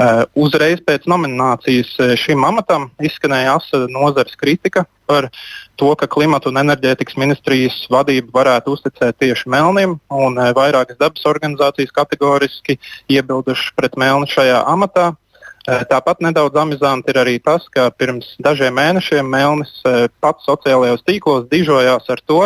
Uh, 0.00 0.24
uzreiz 0.34 0.80
pēc 0.80 1.04
nominācijas 1.10 1.92
eh, 2.00 2.14
šim 2.16 2.44
amatam 2.48 2.88
izskanēja 3.04 3.58
asa 3.58 3.82
nozares 3.92 4.34
kritika 4.40 4.86
par 5.06 5.28
to, 5.76 5.90
ka 5.98 6.08
klimata 6.08 6.48
un 6.48 6.58
enerģētikas 6.62 7.18
ministrijas 7.20 7.76
vadību 7.92 8.32
varētu 8.32 8.72
uzticēt 8.74 9.18
tieši 9.20 9.50
Melnim, 9.52 9.98
un 10.10 10.38
uh, 10.38 10.50
vairākas 10.56 10.98
dabas 10.98 11.26
organizācijas 11.28 11.92
kategoriski 11.94 12.78
iebildušas 13.12 13.74
pret 13.76 13.98
Melni 14.00 14.30
šajā 14.32 14.64
amatā. 14.72 15.10
Eh, 15.12 15.29
tāpat 15.66 16.22
nedaudz 16.24 16.56
amizanti 16.56 17.12
ir 17.12 17.20
arī 17.20 17.38
tas, 17.42 17.66
ka 17.72 17.90
pirms 17.92 18.34
dažiem 18.42 18.74
mēnešiem 18.78 19.26
Melnis 19.28 19.72
eh, 19.84 20.08
pats 20.20 20.46
sociālajos 20.48 21.04
tīklos 21.04 21.48
dižojās 21.50 22.08
ar 22.08 22.22
to, 22.26 22.42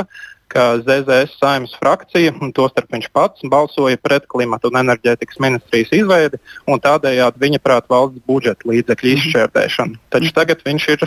ka 0.55 0.77
ZZS 0.79 1.39
saimnes 1.41 1.75
frakcija, 1.81 2.35
un 2.43 2.53
tostarp 2.55 2.93
viņš 2.95 3.09
pats, 3.15 3.43
balsoja 3.51 3.99
pret 3.99 4.27
klimatu 4.31 4.71
un 4.71 4.79
enerģētikas 4.85 5.41
ministrijas 5.43 5.91
izveidi, 5.97 6.39
un 6.71 6.83
tādējādi 6.83 7.43
viņa 7.43 7.63
prāt 7.63 7.89
valsts 7.91 8.23
budžeta 8.29 8.71
līdzekļu 8.71 9.11
mhm. 9.11 9.23
izšķērdēšanu. 9.23 10.01
Taču 10.15 10.35
tagad 10.37 10.63
viņš 10.67 10.89
ir 10.95 11.07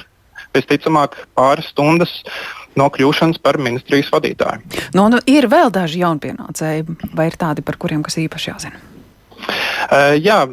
visticamāk 0.56 1.16
pāris 1.38 1.70
stundas 1.72 2.12
no 2.78 2.88
kļūšanas 2.94 3.40
par 3.44 3.60
ministrijas 3.62 4.12
vadītāju. 4.14 4.84
Nu, 4.96 5.08
nu, 5.12 5.20
ir 5.28 5.48
vēl 5.52 5.72
daži 5.74 6.04
jaunpienācēji, 6.04 6.86
vai 7.18 7.32
ir 7.32 7.40
tādi, 7.40 7.66
par 7.66 7.80
kuriem 7.82 8.04
kas 8.06 8.20
īpaši 8.22 8.52
jāzina? 8.52 8.84
Uh, 9.88 10.14
jā, 10.18 10.44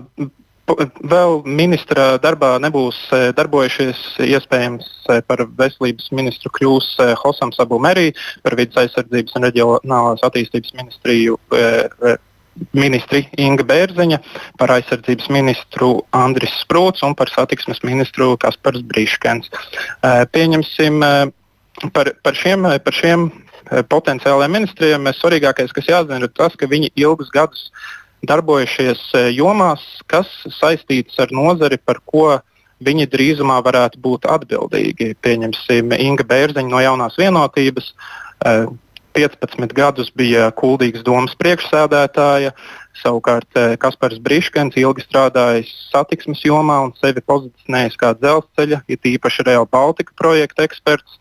Vēl 0.65 1.43
ministra 1.45 2.15
darbā 2.25 2.55
nebūs 2.63 2.97
e, 3.13 3.19
darbojušies 3.37 3.99
iespējams 4.25 4.87
e, 5.13 5.19
par 5.29 5.43
veselības 5.59 6.07
ministru 6.17 6.49
kļūs 6.57 6.87
e, 7.05 7.09
Hosam 7.21 7.53
Sabumerī, 7.53 8.15
par 8.47 8.57
vidas 8.57 8.79
aizsardzības 8.81 9.37
un 9.37 9.45
reģionālās 9.45 10.25
attīstības 10.25 10.73
ministriju 10.79 11.37
ministri 12.73 13.25
Inga 13.43 13.67
Bērziņa, 13.67 14.21
par 14.57 14.73
aizsardzības 14.79 15.29
ministru 15.35 15.99
Andris 16.17 16.55
Sprūts 16.63 17.05
un 17.05 17.17
par 17.19 17.29
satiksmes 17.29 17.83
ministru 17.85 18.31
Kaspars 18.41 18.85
Brīškens. 18.89 19.51
Pieņemsim 20.33 21.03
par, 21.03 22.13
par 22.23 22.39
šiem, 22.39 22.69
par 22.87 22.95
šiem 22.95 23.27
potenciālajiem 23.91 24.55
ministriem. 24.55 25.11
Svarīgākais, 25.19 25.75
kas 25.75 25.91
jāzina, 25.91 26.23
ir 26.23 26.31
tas, 26.31 26.55
ka 26.55 26.71
viņi 26.71 26.93
ilgus 26.95 27.35
gadus 27.35 27.67
darbojušies 28.29 29.01
e, 29.15 29.23
jomās, 29.37 29.83
kas 30.11 30.31
saistītas 30.59 31.19
ar 31.25 31.33
nozari, 31.35 31.79
par 31.79 32.01
ko 32.05 32.39
viņi 32.85 33.09
drīzumā 33.13 33.61
varētu 33.65 34.01
būt 34.03 34.29
atbildīgi. 34.29 35.15
Pieņemsim, 35.25 35.95
Inga 35.99 36.27
Bērziņa 36.29 36.71
no 36.71 36.83
jaunās 36.83 37.19
vienotības. 37.21 37.93
15 39.15 39.63
e, 39.63 39.69
gadus 39.77 40.11
bija 40.15 40.51
Kuldīgas 40.59 41.05
domas 41.07 41.37
priekšsēdētāja, 41.41 42.53
savukārt 43.01 43.61
e, 43.61 43.69
Kaspars 43.81 44.21
Briškens 44.23 44.77
ilgi 44.81 45.07
strādājis 45.07 45.71
satiksmes 45.93 46.43
jomā 46.45 46.81
un 46.89 46.93
sevi 46.99 47.23
pozicionējis 47.25 48.01
kā 48.01 48.13
dzelzceļa, 48.19 48.85
it 48.89 49.07
īpaši 49.15 49.47
Real 49.49 49.71
Baltica 49.71 50.15
projekta 50.19 50.67
eksperts. 50.69 51.19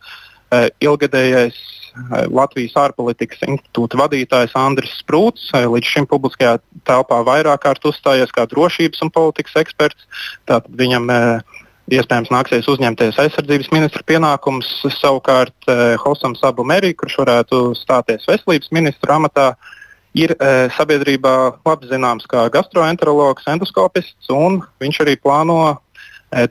Ilgadējais 0.86 1.56
Latvijas 2.34 2.74
ārpolitikas 2.80 3.44
institūta 3.46 4.00
vadītājs 4.02 4.56
Andris 4.58 4.96
Sprūts. 5.02 5.52
Līdz 5.54 5.90
šim 5.90 6.08
publiskajā 6.10 6.58
telpā 6.90 7.20
vairāk 7.28 7.66
kārt 7.66 7.86
uzstājies 7.86 8.34
kā 8.34 8.48
drošības 8.50 9.04
un 9.06 9.12
politikas 9.14 9.60
eksperts. 9.62 10.08
Tātad 10.50 10.74
viņam 10.80 11.12
iespējams 11.94 12.32
nāksies 12.34 12.70
uzņemties 12.72 13.20
aizsardzības 13.22 13.70
ministra 13.76 14.02
pienākumus. 14.08 14.72
Savukārt 14.96 15.70
Hosam 16.02 16.34
Sabu 16.40 16.66
Merī, 16.66 16.94
kurš 16.98 17.20
varētu 17.22 17.62
stāties 17.78 18.26
veselības 18.30 18.72
ministra 18.74 19.20
amatā, 19.20 19.48
ir 20.18 20.36
sabiedrībā 20.78 21.36
labi 21.66 21.90
zināms 21.90 22.26
kā 22.30 22.48
gastroenterologs, 22.54 23.46
endoskopists, 23.54 24.30
un 24.34 24.62
viņš 24.82 25.02
arī 25.06 25.18
plāno 25.22 25.78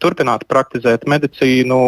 turpināt 0.03 0.47
praktizēt 0.51 1.09
medicīnu, 1.11 1.79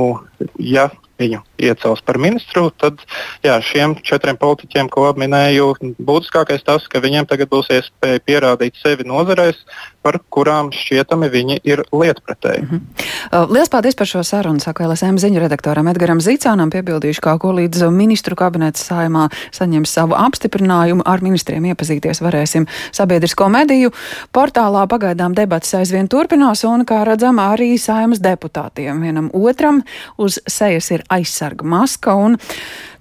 ja 0.58 0.88
viņu 1.20 1.40
iecels 1.62 2.02
par 2.04 2.18
ministru, 2.18 2.68
tad 2.80 3.00
jā, 3.44 3.56
šiem 3.62 3.96
četriem 4.04 4.38
politiķiem, 4.40 4.90
ko 4.92 5.06
minēju, 5.18 5.72
būtiskākais 6.02 6.64
tas, 6.66 6.88
ka 6.90 7.02
viņiem 7.04 7.28
tagad 7.30 7.50
būs 7.52 7.70
iespēja 7.74 8.22
pierādīt 8.26 8.80
sevi 8.80 9.06
nozarēs, 9.08 9.62
par 10.04 10.18
kurām 10.34 10.68
šķietami 10.74 11.30
viņi 11.32 11.58
ir 11.64 11.82
lietpratēji. 11.92 12.62
Mm 12.62 12.80
-hmm. 12.80 13.52
Lielas 13.52 13.70
paldies 13.72 13.96
par 13.96 14.06
šo 14.06 14.22
sarunu, 14.24 14.60
saka 14.60 14.88
LSM 14.88 15.16
ziņu 15.16 15.40
redaktoram 15.40 15.88
Edgaram 15.88 16.20
Zīcānam, 16.20 16.70
piebildīšu, 16.70 17.20
kā 17.24 17.38
ko 17.38 17.52
līdz 17.52 17.88
ministru 17.90 18.36
kabineta 18.36 18.78
saimā 18.78 19.28
saņems 19.52 19.92
savu 19.92 20.14
apstiprinājumu. 20.14 21.02
Ar 21.04 21.22
ministriem 21.22 21.64
iepazīties 21.64 22.20
varēsim 22.20 22.66
sabiedrisko 22.92 23.48
mediju 23.48 23.90
portālā. 24.32 24.86
Pagaidām 24.88 25.34
debatas 25.34 25.74
aizvien 25.74 26.08
turpinās 26.08 26.64
un, 26.64 26.84
kā 26.84 27.04
redzam, 27.04 27.38
arī 27.38 27.78
saimas 27.78 28.20
deputātiem 28.20 29.00
vienam 29.00 29.30
otram 29.32 29.82
uz 30.18 30.38
sejas 30.46 30.90
ir 30.90 31.03
ir 31.04 31.12
aizsarga 31.20 31.68
maska. 31.68 32.16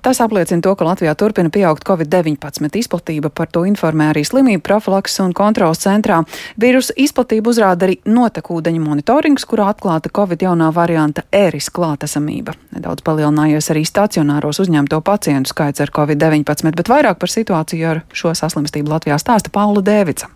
Tas 0.03 0.19
apliecina 0.19 0.59
to, 0.59 0.73
ka 0.75 0.83
Latvijā 0.83 1.13
turpina 1.15 1.47
pieaugt 1.47 1.85
Covid-19 1.87 2.75
izplatība. 2.75 3.29
Par 3.31 3.47
to 3.47 3.63
informē 3.63 4.09
arī 4.11 4.25
slimību 4.27 4.59
profilakses 4.59 5.21
un 5.23 5.31
kontrolas 5.31 5.79
centrā. 5.79 6.17
Vīrusu 6.59 6.91
izplatību 7.05 7.53
uzrāda 7.53 7.87
arī 7.87 7.95
notekūdeņu 8.03 8.83
monitorings, 8.83 9.47
kurā 9.47 9.69
atklāta 9.71 10.11
Covid 10.11 10.43
jaunā 10.43 10.73
varianta 10.75 11.23
ēris 11.31 11.71
klātesamība. 11.71 12.57
Nedaudz 12.75 13.07
palielinājies 13.07 13.71
arī 13.71 13.87
stacionāros 13.87 14.59
uzņemto 14.59 14.99
pacientu 15.07 15.55
skaits 15.55 15.79
ar 15.79 15.95
Covid-19, 15.95 16.75
bet 16.75 16.91
vairāk 16.91 17.23
par 17.23 17.31
situāciju 17.31 17.91
ar 17.95 18.03
šo 18.11 18.35
saslimstību 18.35 18.91
Latvijā 18.97 19.15
stāsta 19.23 19.55
Paula 19.55 19.79
Dēvica. 19.79 20.27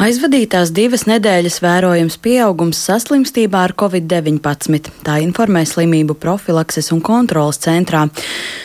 Aizvadītās 0.00 0.70
divas 0.72 1.02
nedēļas 1.04 1.58
vērojams 1.60 2.14
pieaugums 2.24 2.78
saslimstībā 2.80 3.60
ar 3.66 3.74
covid-19, 3.76 4.88
tā 5.04 5.18
informē 5.20 5.66
slimību 5.68 6.16
profilakses 6.16 6.88
un 6.96 7.02
kontrolas 7.04 7.60
centrā. 7.60 8.06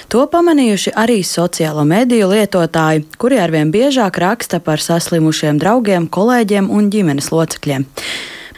To 0.08 0.24
pamanījuši 0.32 0.96
arī 0.96 1.20
sociālo 1.28 1.84
mediju 1.84 2.32
lietotāji, 2.32 3.04
kuri 3.20 3.42
arvien 3.44 3.76
biežāk 3.76 4.22
raksta 4.24 4.62
par 4.64 4.80
saslimušiem 4.80 5.60
draugiem, 5.60 6.08
kolēģiem 6.08 6.72
un 6.72 6.88
ģimenes 6.96 7.28
locekļiem. 7.36 7.84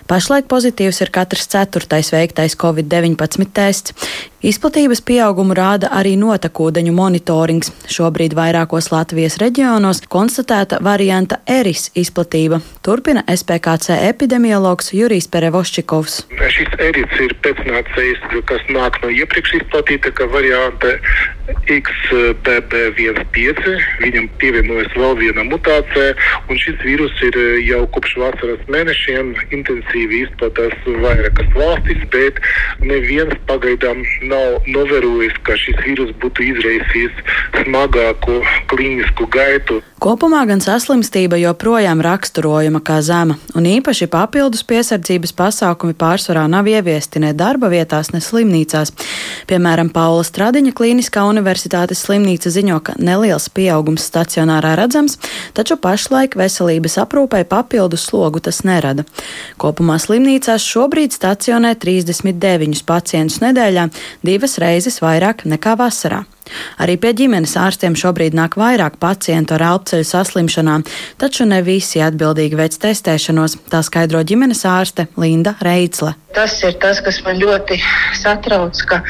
Pašlaik 0.10 0.48
pozitīvs 0.50 1.04
ir 1.04 1.12
katrs 1.14 1.50
ceturtais 1.50 2.08
veiktais 2.10 2.56
covid-19 2.58 3.50
tests. 3.54 3.94
Izplatības 4.40 5.02
pieaugumu 5.04 5.52
rāda 5.52 5.90
arī 5.92 6.14
notekūdeņu 6.16 6.94
monitorings. 6.96 7.74
Šobrīd 7.92 8.32
vairākos 8.38 8.88
Latvijas 8.94 9.36
reģionos 9.42 10.00
konstatēta 10.08 10.80
varianta 10.80 11.42
eris 11.44 11.92
izplatība. 12.00 12.62
Turpina 12.80 13.20
SPKC 13.28 14.00
epidemiologs 14.08 14.94
Jurijs 14.96 15.28
Perevoščikovs. 15.34 16.32
Šis 16.56 16.72
eris 16.80 17.12
ir 17.20 17.36
pēcnācējs, 17.44 18.24
kas 18.48 18.64
nāk 18.72 18.96
no 19.04 19.12
iepriekš 19.12 19.60
izplatīta, 19.60 20.08
ka 20.16 20.24
varianta 20.32 20.96
XBB15. 21.68 23.76
Viņam 24.06 24.32
pievienojas 24.40 24.96
vēl 24.96 25.20
viena 25.20 25.44
mutācija, 25.50 26.16
un 26.48 26.56
šis 26.64 26.80
vīrus 26.86 27.16
ir 27.28 27.36
jau 27.66 27.84
kopš 27.92 28.16
vasaras 28.24 28.64
mēnešiem 28.72 29.36
intensīvi 29.60 30.24
izplatās 30.30 30.76
vairākas 30.88 31.52
valstis, 31.58 32.02
bet 32.16 32.40
neviens 32.80 33.36
pagaidām 33.50 34.06
nav 34.30 34.70
novērojis, 34.70 35.36
ka 35.46 35.58
šis 35.60 35.78
vīrus 35.86 36.14
būtu 36.22 36.46
izraisījis 36.52 37.24
smagāku 37.64 38.40
klīnisku 38.72 39.28
gaitu. 39.34 39.82
Kopumā 40.00 40.46
gan 40.48 40.62
saslimstība 40.64 41.36
joprojām 41.42 42.00
raksturojama 42.00 42.80
kā 42.86 43.02
zema, 43.04 43.36
un 43.58 43.66
īpaši 43.68 44.08
papildus 44.08 44.62
piesardzības 44.64 45.34
pasākumi 45.36 45.96
pārsvarā 46.00 46.46
nav 46.48 46.70
ieviesti 46.72 47.20
ne 47.20 47.34
darba 47.36 47.68
vietās, 47.74 48.14
ne 48.14 48.22
slimnīcās. 48.24 48.94
Piemēram, 49.50 49.90
Paula 49.92 50.24
Stradiņa 50.24 50.72
Kliniskā 50.78 51.26
universitātes 51.28 52.06
slimnīca 52.06 52.52
ziņo, 52.54 52.78
ka 52.80 52.96
neliels 52.96 53.50
pieaugums 53.52 54.06
stacionārā 54.08 54.78
redzams, 54.80 55.18
taču 55.58 55.76
pašlaik 55.76 56.38
veselības 56.40 56.96
aprūpei 57.04 57.44
papildus 57.50 58.08
slogu 58.08 58.40
tas 58.46 58.62
nerada. 58.64 59.04
Kopumā 59.60 60.00
slimnīcās 60.00 60.64
šobrīd 60.64 61.18
stacionē 61.18 61.74
39 61.76 62.86
pacientus 62.88 63.42
nedēļā, 63.44 63.90
divas 64.26 64.58
reizes 64.62 65.00
vairāk 65.04 65.46
nekā 65.50 65.76
vasarā. 65.80 66.24
Arī 66.82 66.96
pie 66.98 67.12
ģimenes 67.14 67.54
ārstiem 67.62 67.96
šobrīd 68.00 68.34
nāk 68.38 68.58
vairāk 68.60 68.98
pacientu 69.02 69.56
ar 69.58 69.66
elpceļu 69.74 70.08
saslimšanām, 70.08 70.86
taču 71.22 71.46
ne 71.46 71.62
visi 71.66 72.02
atbildīgi 72.02 72.58
veic 72.58 72.80
testēšanos, 72.82 73.60
tā 73.70 73.84
skaidro 73.86 74.24
ģimenes 74.26 74.66
ārste 74.66 75.08
Linda 75.20 75.56
Reitzle. 75.62 76.16
Tas 76.40 76.54
ir 76.64 76.78
tas, 76.80 77.02
kas 77.04 77.18
man 77.26 77.36
ļoti 77.36 77.76
satrauc, 78.16 78.78
ka 78.88 79.02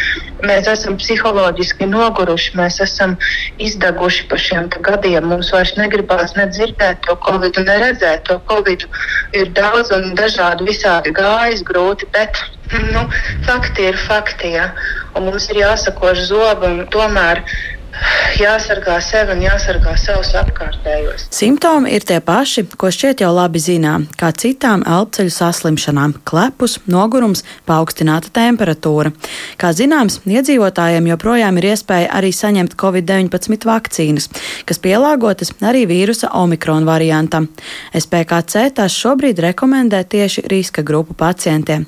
mēs 0.50 0.65
esam 0.71 0.95
psiholoģiski 0.98 1.86
noguruši, 1.86 2.55
mēs 2.57 2.79
esam 2.81 3.13
izdeguši 3.62 4.24
par 4.31 4.41
šiem 4.41 4.69
gadiem. 4.88 5.27
Mums 5.29 5.51
vairs 5.53 5.75
negribās 5.77 6.33
nedzirdēt 6.39 7.03
to 7.05 7.13
covid, 7.27 7.59
neredzēt 7.67 8.25
to 8.31 8.39
covid. 8.50 8.88
Ir 9.38 9.53
daudz 9.59 9.93
un 9.93 10.15
dažādi 10.17 10.65
visādi 10.71 11.13
gājis 11.19 11.62
grūti, 11.69 12.09
bet 12.17 12.41
nu, 12.95 13.05
fakti 13.45 13.86
ir 13.91 14.01
fakti. 14.07 14.55
Ja? 14.57 14.71
Un 15.13 15.29
mums 15.29 15.51
ir 15.53 15.62
jāsakož 15.62 16.25
zobi 16.31 16.65
un 16.65 16.81
tomēr 16.89 17.43
jāsargā 18.39 18.98
sevi 19.03 19.34
un 19.36 19.41
jāsargā 19.43 19.96
savus 20.00 20.31
apkārtējos. 20.38 21.27
Simptomi 21.34 21.91
ir 21.96 22.05
tie 22.08 22.19
paši, 22.24 22.65
ko 22.79 22.91
šķiet 22.93 23.24
jau 23.24 23.31
labi 23.36 23.62
zinām, 23.62 24.05
kā 24.19 24.31
citām 24.31 24.84
elpceļu 24.88 25.34
saslimšanām- 25.34 26.15
klepus, 26.29 26.77
nogurums, 26.88 27.43
paaugstināta 27.67 28.31
temperatūra. 28.34 29.12
Kā 29.58 29.74
zināms, 29.74 30.19
iedzīvotājiem 30.25 31.10
joprojām 31.12 31.58
ir 31.58 31.69
iespēja 31.74 32.12
arī 32.12 32.31
saņemt 32.31 32.75
Covid-19 32.75 33.65
vakcīnas, 33.65 34.29
kas 34.65 34.79
pielāgotas 34.79 35.51
arī 35.62 35.86
vīrusa 35.88 36.29
omikron 36.34 36.86
variantam. 36.86 37.50
SPKC 37.93 38.72
tās 38.72 38.91
šobrīd 38.93 39.39
rekomendē 39.39 40.03
tieši 40.03 40.48
riska 40.48 40.83
grupu 40.83 41.14
pacientiem. 41.14 41.85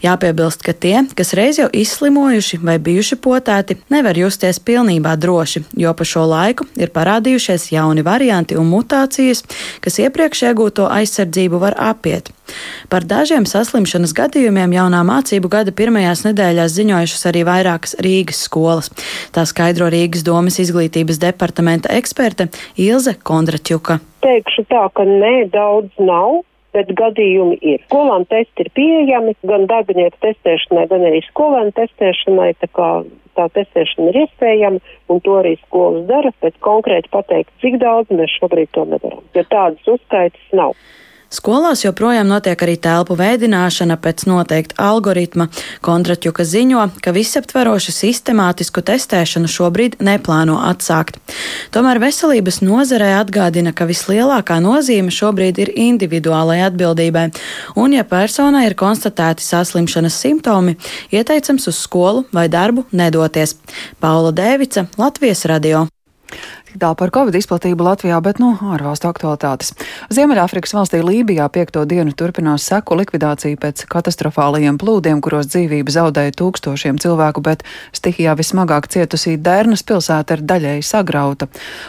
Jāpiebilst, 0.00 0.62
ka 0.62 0.72
tie, 0.72 1.04
kas 1.14 1.34
reiz 1.36 1.58
jau 1.58 1.68
izslimojuši 1.72 2.60
vai 2.62 2.78
bijuši 2.78 3.16
potēti, 3.16 3.76
nevar 3.90 4.16
justies 4.16 4.58
pilnībā 4.58 5.16
droši, 5.16 5.29
jo 5.76 5.94
pa 5.94 6.06
šo 6.06 6.24
laiku 6.30 6.66
ir 6.80 6.92
parādījušies 6.94 7.70
jauni 7.74 8.04
varianti 8.06 8.58
un 8.58 8.68
mutācijas, 8.70 9.44
kas 9.84 10.00
iepriekš 10.02 10.44
iegūto 10.50 10.88
aizsardzību 10.90 11.60
var 11.62 11.76
apiet. 11.78 12.30
Par 12.90 13.06
dažiem 13.06 13.46
saslimšanas 13.46 14.14
gadījumiem 14.16 14.74
jaunā 14.74 15.04
mācību 15.06 15.50
gada 15.52 15.74
pirmajās 15.76 16.24
nedēļās 16.26 16.74
ziņojušas 16.76 17.26
arī 17.30 17.44
vairākas 17.46 17.96
Rīgas 18.02 18.44
skolas. 18.48 18.90
Tā 19.34 19.46
skaidro 19.46 19.90
Rīgas 19.92 20.26
domas 20.26 20.58
izglītības 20.62 21.20
departamenta 21.22 21.92
eksperte 21.94 22.50
Ilze 22.76 23.14
Kondraķuka. 23.22 24.00
Teikšu 24.24 24.66
tā, 24.68 24.86
ka 24.94 25.06
nē, 25.06 25.50
daudz 25.54 25.94
nav 26.02 26.42
bet 26.76 26.92
gadījumi 26.98 27.58
ir. 27.62 27.82
Skolām 27.88 28.26
testi 28.30 28.66
ir 28.66 28.70
pieejami 28.76 29.34
gan 29.46 29.66
darbinieku 29.70 30.20
testēšanai, 30.24 30.86
gan 30.90 31.06
arī 31.10 31.22
skolēnu 31.28 31.74
testēšanai. 31.78 32.52
Tā 32.62 32.70
kā 32.76 32.90
tā 33.38 33.46
testēšana 33.56 34.10
ir 34.12 34.20
iespējama, 34.24 34.80
un 35.10 35.22
to 35.24 35.36
arī 35.40 35.56
skolas 35.64 36.06
dara, 36.10 36.32
bet 36.44 36.58
konkrēti 36.66 37.12
pateikt, 37.14 37.52
cik 37.62 37.78
daudz 37.82 38.12
mēs 38.14 38.32
šobrīd 38.38 38.72
to 38.76 38.86
nevaram, 38.90 39.22
jo 39.36 39.46
tādas 39.52 39.94
uzskaitas 39.94 40.56
nav. 40.56 40.74
Skolās 41.30 41.84
joprojām 41.84 42.26
notiek 42.26 42.58
arī 42.58 42.72
telpu 42.82 43.14
veidināšana 43.14 43.94
pēc 44.02 44.24
noteikta 44.26 44.74
algoritma. 44.82 45.46
Kontraķuka 45.86 46.42
ziņo, 46.42 46.88
ka 47.04 47.12
visaptverošu 47.14 47.94
sistemātisku 47.94 48.82
testēšanu 48.82 49.46
šobrīd 49.46 50.00
neplāno 50.02 50.58
atsākt. 50.66 51.20
Tomēr 51.70 52.02
veselības 52.02 52.58
nozarē 52.66 53.12
atgādina, 53.20 53.70
ka 53.70 53.86
vislielākā 53.86 54.58
nozīme 54.64 55.14
šobrīd 55.14 55.62
ir 55.62 55.70
individuālai 55.78 56.64
atbildībai, 56.66 57.28
un, 57.78 57.94
ja 57.94 58.02
personai 58.02 58.66
ir 58.66 58.74
konstatēti 58.74 59.46
saslimšanas 59.46 60.18
simptomi, 60.26 60.74
ieteicams 61.14 61.70
uz 61.70 61.78
skolu 61.78 62.26
vai 62.34 62.48
darbu 62.50 62.88
nedoties. 62.90 63.54
Paula 64.02 64.34
Dēvica, 64.34 64.88
Latvijas 64.98 65.46
radio. 65.46 65.86
Tik 66.70 66.78
tālu 66.78 66.94
par 66.94 67.10
covid 67.10 67.34
izplatību 67.34 67.82
Latvijā, 67.82 68.14
bet 68.22 68.38
no 68.38 68.52
nu, 68.54 68.68
ārvalstu 68.76 69.08
aktualitātes. 69.08 69.72
Ziemeļāfrikas 70.14 70.70
valstī 70.76 71.00
Lībijā 71.02 71.48
piekto 71.50 71.80
dienu 71.82 72.12
turpinās 72.14 72.62
seku 72.62 72.94
likvidācija 73.00 73.58
pēc 73.58 73.80
katastrofālajiem 73.90 74.78
plūdiem, 74.78 75.18
kuros 75.18 75.48
dzīvību 75.50 75.90
zaudēja 75.90 76.36
tūkstošiem 76.38 77.00
cilvēku, 77.02 77.42
bet 77.42 77.64
stihijā 77.90 78.36
vismagāk 78.38 78.86
cietusī 78.86 79.34
Dērnas 79.34 79.82
pilsēta 79.82 80.36
ir 80.36 80.44
daļēji 80.46 80.84
sagrauta. 80.86 81.48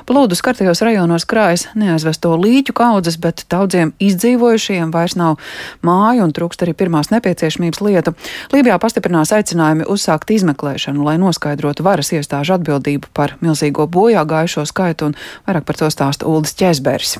Plūdu 0.09 0.39
skartajos 0.39 0.81
rajonos 0.81 1.27
krājas 1.29 1.67
neaizvesto 1.77 2.33
līķu 2.41 2.73
kaudzes, 2.81 3.19
bet 3.21 3.45
daudziem 3.53 3.93
izdzīvojušiem 4.01 4.89
vairs 4.97 5.13
nav 5.13 5.37
māju 5.85 6.25
un 6.25 6.33
trūkst 6.33 6.65
arī 6.65 6.73
pirmās 6.81 7.13
nepieciešamības 7.13 7.83
lietu. 7.85 8.15
Lībijā 8.49 8.81
pastiprinās 8.81 9.29
aicinājumi 9.37 9.85
uzsākt 9.85 10.33
izmeklēšanu, 10.33 11.05
lai 11.05 11.19
noskaidrotu 11.21 11.85
varas 11.85 12.09
iestāžu 12.17 12.57
atbildību 12.57 13.13
par 13.13 13.37
milzīgo 13.45 13.85
bojā 13.85 14.25
gājušos 14.25 14.70
skaitu, 14.71 15.11
un 15.11 15.19
vairāk 15.47 15.67
par 15.67 15.79
to 15.79 15.91
stāsta 15.93 16.29
Uldis 16.29 16.57
Česbergs. 16.59 17.19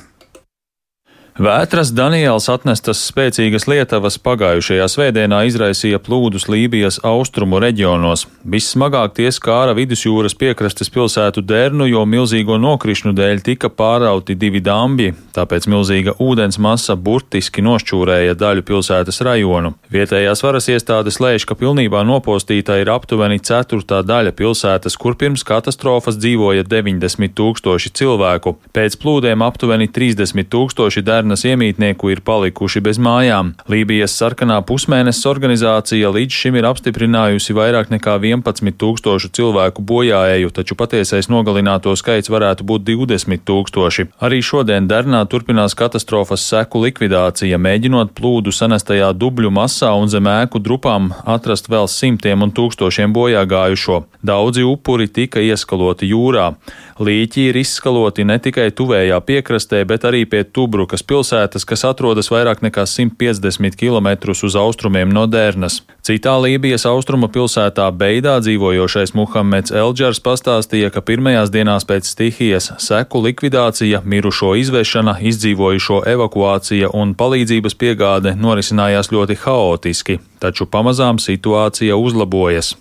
Vētras 1.32 1.88
Daniels 1.96 2.44
atnestas 2.52 2.98
spēcīgas 3.08 3.64
lietavas 3.64 4.18
pagājušajā 4.20 4.84
svētdienā 4.92 5.38
izraisīja 5.48 5.96
plūdus 6.04 6.44
Lībijas 6.52 6.98
austrumu 7.08 7.56
reģionos. 7.62 8.26
Vissmagāk 8.44 9.14
tie 9.16 9.30
skāra 9.32 9.72
vidusjūras 9.72 10.36
piekrastes 10.36 10.92
pilsētu 10.92 11.40
Dernu, 11.40 11.86
jo 11.88 12.02
milzīgo 12.04 12.58
nokrišņu 12.60 13.14
dēļ 13.16 13.40
tika 13.46 13.70
pārauti 13.72 14.36
divi 14.36 14.60
dambi, 14.60 15.14
tāpēc 15.32 15.70
milzīga 15.72 16.18
ūdens 16.20 16.60
masa 16.60 16.98
burtiski 17.00 17.64
nošķūrēja 17.64 18.36
daļu 18.36 18.66
pilsētas 18.68 19.22
rajonu. 19.24 19.72
Vietējās 19.88 20.44
varas 20.44 20.68
iestādes 20.68 21.16
lēš, 21.16 21.48
ka 21.48 21.56
pilnībā 21.56 22.04
nopostīta 22.04 22.76
ir 22.82 22.92
aptuveni 22.92 23.40
ceturtā 23.40 24.02
daļa 24.04 24.36
pilsētas, 24.36 25.00
kur 25.00 25.16
pirms 25.16 25.48
katastrofas 25.48 26.20
dzīvoja 26.20 26.68
90 26.68 27.32
tūkstoši 27.40 27.96
cilvēku. 28.02 28.58
Pēc 28.76 29.00
plūdiem 29.00 29.48
aptuveni 29.48 29.88
30 29.88 30.52
tūkstoši 30.52 31.00
dernu 31.00 31.21
Dērnas 31.22 31.44
iemītnieku 31.46 32.08
ir 32.10 32.20
palikuši 32.26 32.80
bez 32.82 32.98
mājām. 32.98 33.52
Lībijas 33.70 34.16
sarkanā 34.18 34.56
pusmēnesis 34.66 35.28
organizācija 35.30 36.08
līdz 36.10 36.34
šim 36.34 36.56
ir 36.58 36.66
apstiprinājusi 36.66 37.54
vairāk 37.54 37.92
nekā 37.94 38.16
11 38.18 38.74
tūkstošu 38.80 39.30
cilvēku 39.38 39.84
bojāēju, 39.86 40.50
taču 40.50 40.74
patiesais 40.80 41.30
nogalināto 41.30 41.94
skaits 41.94 42.32
varētu 42.32 42.66
būt 42.66 42.82
20 42.88 43.44
tūkstoši. 43.46 44.08
Arī 44.18 44.40
šodien 44.42 44.88
Dernā 44.90 45.20
turpinās 45.30 45.78
katastrofas 45.78 46.42
seku 46.42 46.82
likvidācija, 46.88 47.54
mēģinot 47.54 48.16
plūdu 48.18 48.50
sanestajā 48.50 49.12
dubļu 49.14 49.54
masā 49.54 49.92
un 49.94 50.10
zem 50.10 50.26
ēku 50.26 50.58
drupām 50.58 51.12
atrast 51.22 51.70
vēl 51.70 51.86
simtiem 51.86 52.42
un 52.42 52.50
tūkstošiem 52.50 53.14
bojāgājušo. 53.14 54.00
Daudzi 54.26 54.66
upuri 54.66 55.06
tika 55.06 55.38
ieskaloti 55.38 56.10
jūrā. 56.10 56.50
Līķi 56.98 57.48
ir 57.52 57.62
izskaloti 57.62 58.26
ne 58.26 58.40
tikai 58.42 58.72
tuvējā 58.74 59.22
piekrastē, 59.22 59.86
bet 59.86 60.10
arī 60.10 60.26
pie 60.26 60.42
Tubrukas 60.42 61.06
pilsētas, 61.12 61.66
kas 61.68 61.84
atrodas 61.84 62.30
vairāk 62.32 62.62
nekā 62.64 62.86
150 62.88 63.76
km 63.76 64.32
uz 64.32 64.56
austrumiem 64.56 65.12
no 65.12 65.26
Dērnas. 65.28 65.82
Citā 66.02 66.32
Lībijas 66.34 66.82
austrumu 66.90 67.28
pilsētā 67.30 67.84
Beidā 67.94 68.32
dzīvojošais 68.42 69.12
Muhameds 69.14 69.70
Elģers 69.70 70.18
pastāstīja, 70.24 70.88
ka 70.90 70.98
pirmajās 70.98 71.52
dienās 71.54 71.86
pēc 71.86 72.08
stihijas 72.10 72.72
seku 72.82 73.20
likvidācija, 73.22 74.00
mirušo 74.02 74.56
izvešana, 74.58 75.14
izdzīvojušo 75.30 76.00
evakuācija 76.10 76.90
un 76.90 77.14
palīdzības 77.14 77.78
piegāde 77.78 78.34
norisinājās 78.34 79.12
ļoti 79.14 79.36
haotiski, 79.44 80.18
taču 80.42 80.66
pamazām 80.66 81.20
situācija 81.22 81.94
uzlabojas. 81.94 82.72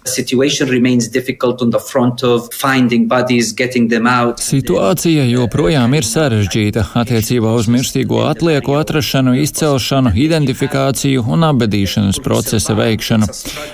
Situācija 4.48 5.28
joprojām 5.30 5.94
ir 5.94 6.10
sarežģīta 6.10 6.88
attiecībā 7.04 7.54
uz 7.54 7.70
mirstīgo 7.70 8.26
atlieku 8.26 8.80
atrašanu, 8.82 9.38
izcelšanu, 9.46 10.18
identifikāciju 10.26 11.30
un 11.30 11.46
apbedīšanas 11.52 12.18
procesa 12.26 12.74
veikšanu. 12.82 13.11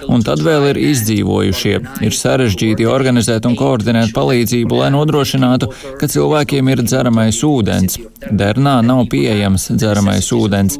Un 0.08 0.23
tad 0.26 0.41
vēl 0.45 0.69
ir 0.71 0.80
izdzīvojušie. 0.82 1.76
Ir 2.06 2.15
sarežģīti 2.15 2.88
organizēt 2.89 3.45
un 3.50 3.58
koordinēt 3.60 4.13
palīdzību, 4.15 4.80
lai 4.82 4.89
nodrošinātu, 4.95 5.69
ka 6.00 6.10
cilvēkiem 6.12 6.71
ir 6.73 6.84
dzeramais 6.86 7.41
ūdens. 7.45 8.00
Dernā 8.28 8.78
nav 8.86 9.06
pieejams 9.12 9.69
dzeramais 9.76 10.30
ūdens, 10.36 10.80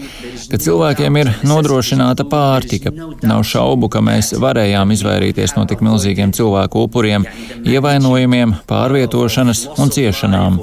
ka 0.52 0.60
cilvēkiem 0.64 1.22
ir 1.22 1.32
nodrošināta 1.48 2.28
pārtika. 2.30 2.94
Nav 3.28 3.46
šaubu, 3.48 3.92
ka 3.94 4.02
mēs 4.04 4.34
varējām 4.42 4.94
izvairīties 4.96 5.58
no 5.58 5.66
tik 5.70 5.84
milzīgiem 5.86 6.34
cilvēku 6.36 6.88
upuriem, 6.88 7.28
ievainojumiem, 7.68 8.58
pārvietošanas 8.70 9.68
un 9.78 9.94
ciešanām. 9.94 10.62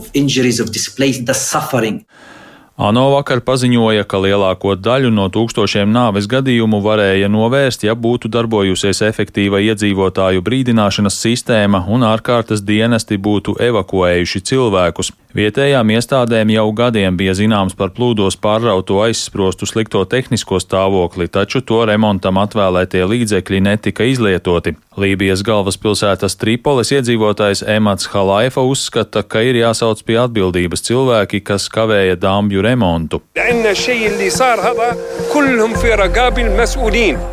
ANO 2.76 3.04
vakar 3.12 3.38
paziņoja, 3.46 4.02
ka 4.10 4.18
lielāko 4.18 4.74
daļu 4.74 5.12
no 5.14 5.28
tūkstošiem 5.30 5.92
nāves 5.94 6.26
gadījumu 6.26 6.80
varēja 6.82 7.28
novērst, 7.30 7.84
ja 7.86 7.94
būtu 7.94 8.26
darbojusies 8.34 9.02
efektīva 9.06 9.62
iedzīvotāju 9.62 10.42
brīdināšanas 10.42 11.20
sistēma 11.22 11.84
un 11.86 12.02
ārkārtas 12.02 12.64
dienesti 12.66 13.18
būtu 13.18 13.54
evakuējuši 13.62 14.42
cilvēkus. 14.50 15.12
Vietējām 15.34 15.88
iestādēm 15.90 16.52
jau 16.54 16.68
gadiem 16.78 17.16
bija 17.18 17.32
zināms 17.34 17.74
par 17.74 17.90
plūdos 17.90 18.36
pārrauto 18.38 19.00
aizsprostu 19.02 19.66
slikto 19.66 20.04
tehnisko 20.06 20.60
stāvokli, 20.62 21.26
taču 21.26 21.58
to 21.58 21.80
remontam 21.90 22.38
atvēlētie 22.38 23.02
līdzekļi 23.02 23.58
netika 23.66 24.06
izlietoti. 24.06 24.76
Lībijas 24.94 25.42
galvaspilsētas 25.42 26.38
Tripolis 26.38 26.92
iedzīvotājs 26.94 27.64
Emats 27.66 28.06
Halaifa 28.12 28.62
uzskata, 28.62 29.24
ka 29.26 29.42
ir 29.42 29.58
jāsauc 29.58 30.04
pie 30.06 30.20
atbildības 30.22 30.86
cilvēki, 30.86 31.42
kas 31.42 31.66
kavēja 31.66 32.14
dāmbju 32.22 32.62
remontu. 32.62 33.18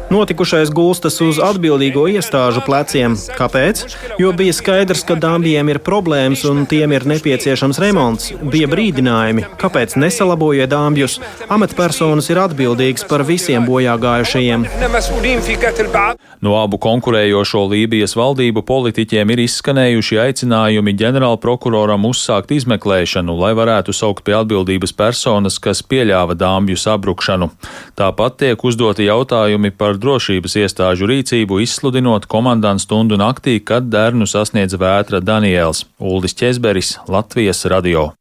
Notikušais 0.10 0.74
gulstas 0.74 1.22
uz 1.22 1.38
atbildīgo 1.38 2.08
iestāžu 2.10 2.66
pleciem. 2.66 3.14
Kāpēc? 3.38 3.86
Jo 4.18 4.34
bija 4.34 4.58
skaidrs, 4.58 5.06
ka 5.06 5.22
dāmbjiem 5.22 5.70
ir 5.70 5.84
problēmas 5.86 6.48
un 6.50 6.66
tiem 6.66 6.98
ir 6.98 7.06
nepieciešams 7.14 7.78
remonts 7.78 7.91
remonts, 7.92 8.32
bija 8.52 8.70
brīdinājumi, 8.72 9.46
kāpēc 9.60 9.98
nesalabojiet 10.00 10.72
dāmbjus. 10.72 11.18
Amatpersonas 11.52 12.30
ir 12.32 12.40
atbildīgas 12.40 13.04
par 13.10 13.26
visiem 13.28 13.66
bojā 13.68 13.98
gājušajiem. 14.00 14.66
No 16.42 16.56
abu 16.62 16.80
konkurējošo 16.82 17.66
Lībijas 17.72 18.16
valdību 18.18 18.64
politiķiem 18.66 19.34
ir 19.36 19.44
izskanējuši 19.46 20.20
aicinājumi 20.24 20.96
ģenerālprokuroram 21.02 22.08
uzsākt 22.10 22.54
izmeklēšanu, 22.56 23.36
lai 23.44 23.52
varētu 23.58 23.94
saukt 23.96 24.24
pie 24.26 24.38
atbildības 24.40 24.96
personas, 24.98 25.60
kas 25.62 25.84
pieļāva 25.84 26.38
dāmbju 26.40 26.80
sabrukšanu. 26.80 27.52
Tāpat 28.00 28.40
tiek 28.42 28.66
uzdoti 28.66 29.10
jautājumi 29.10 29.74
par 29.76 30.00
drošības 30.02 30.58
iestāžu 30.64 31.10
rīcību, 31.12 31.60
izsludinot 31.66 32.26
komandantu 32.32 32.88
stundu 32.88 33.20
naktī, 33.20 33.60
kad 33.60 33.92
dērnu 33.92 34.26
sasniedz 34.30 34.80
vētra 34.80 35.22
Daniels 35.22 35.86
Uldis 36.00 36.34
Česberis, 36.38 36.96
Latvijas 37.12 37.66
radio 37.70 37.81
radio. 37.82 38.12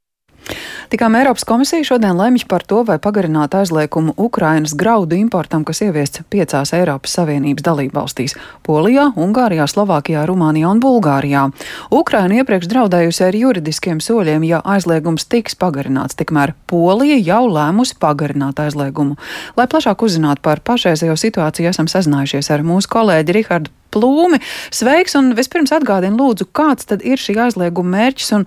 Tikām 0.91 1.15
Eiropas 1.15 1.45
komisija 1.47 1.85
šodien 1.87 2.17
lemj 2.19 2.43
par 2.51 2.65
to, 2.67 2.81
vai 2.83 2.97
pagarināt 2.99 3.53
aizliegumu 3.55 4.15
Ukrainas 4.17 4.73
graudu 4.75 5.15
importam, 5.15 5.63
kas 5.69 5.83
ieviests 5.85 6.25
piecās 6.33 6.73
Eiropas 6.75 7.13
Savienības 7.15 7.63
dalībvalstīs- 7.63 8.35
Polijā, 8.67 9.13
Ungārijā, 9.15 9.69
Slovākijā, 9.71 10.25
Rumānijā 10.27 10.71
un 10.73 10.81
Bulgārijā. 10.81 11.53
Ukraina 11.93 12.41
iepriekš 12.41 12.67
draudējusi 12.73 13.23
ar 13.29 13.35
juridiskiem 13.43 14.01
soļiem, 14.01 14.47
ja 14.49 14.61
aizliegums 14.65 15.29
tiks 15.29 15.55
pagarināts, 15.55 16.17
tikmēr 16.17 16.55
Polija 16.67 17.21
jau 17.23 17.47
lēmusi 17.47 17.95
pagarināt 18.01 18.59
aizliegumu. 18.59 19.17
Lai 19.57 19.67
plašāk 19.67 20.03
uzzinātu 20.03 20.43
par 20.43 20.59
pašreizējo 20.61 21.15
situāciju, 21.15 21.69
esam 21.69 21.87
sazinājušies 21.87 22.51
ar 22.51 22.61
mūsu 22.61 22.89
kolēģi 22.89 23.33
Rihardu 23.33 23.71
Plūmi. 23.93 24.41
Sveiks, 24.71 25.15
un 25.19 25.35
vispirms 25.35 25.71
atgādini 25.71 26.19
lūdzu, 26.19 26.47
kāds 26.55 26.87
tad 26.87 27.03
ir 27.03 27.19
šī 27.19 27.37
aizlieguma 27.47 27.97
mērķis 27.97 28.33
un 28.33 28.47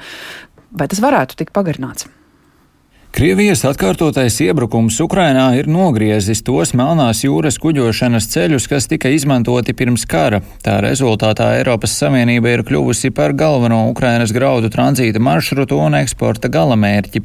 vai 0.74 0.90
tas 0.92 1.02
varētu 1.04 1.40
tikt 1.40 1.56
pagarināts? 1.56 2.10
Krievijas 3.14 3.60
atkārtotais 3.70 4.40
iebrukums 4.42 4.96
Ukrainā 5.04 5.44
ir 5.54 5.68
nogriezis 5.70 6.40
tos 6.42 6.72
Melnās 6.74 7.20
jūras 7.22 7.60
kuģošanas 7.62 8.26
ceļus, 8.32 8.66
kas 8.72 8.88
tika 8.90 9.12
izmantoti 9.14 9.76
pirms 9.78 10.08
kara. 10.10 10.40
Tā 10.66 10.80
rezultātā 10.82 11.52
Eiropas 11.60 11.94
Savienība 12.00 12.56
ir 12.56 12.64
kļuvusi 12.66 13.12
par 13.14 13.36
galveno 13.38 13.84
Ukrainas 13.92 14.34
graudu 14.34 14.72
tranzīta 14.74 15.22
maršrutu 15.22 15.78
un 15.78 15.94
eksporta 16.00 16.50
galamērķi. 16.50 17.22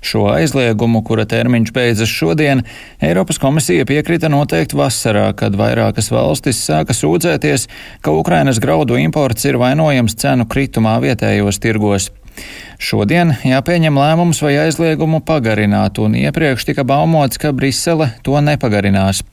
Šo 0.00 0.30
aizliegumu, 0.32 1.02
kura 1.04 1.28
termiņš 1.28 1.74
beidzas 1.76 2.08
šodien, 2.08 2.64
Eiropas 3.04 3.36
komisija 3.42 3.84
piekrita 3.84 4.32
noteikt 4.32 4.72
vasarā, 4.72 5.26
kad 5.36 5.60
vairākas 5.60 6.08
valstis 6.08 6.62
sāka 6.64 6.96
sūdzēties, 6.96 7.68
ka 8.00 8.16
Ukrainas 8.16 8.62
graudu 8.64 8.96
imports 8.96 9.44
ir 9.44 9.60
vainojams 9.60 10.16
cenu 10.24 10.48
kritumā 10.48 10.96
vietējos 11.04 11.60
tirgos. 11.60 12.08
Šodien 12.78 13.32
jāpieņem 13.42 13.96
lēmums 13.98 14.38
vai 14.38 14.52
aizliegumu 14.62 15.18
pagarināt, 15.26 15.98
un 15.98 16.12
iepriekš 16.14 16.68
tika 16.68 16.84
baumots, 16.86 17.40
ka 17.42 17.50
Brisele 17.50 18.12
to 18.22 18.38
nepagarinās. 18.38 19.24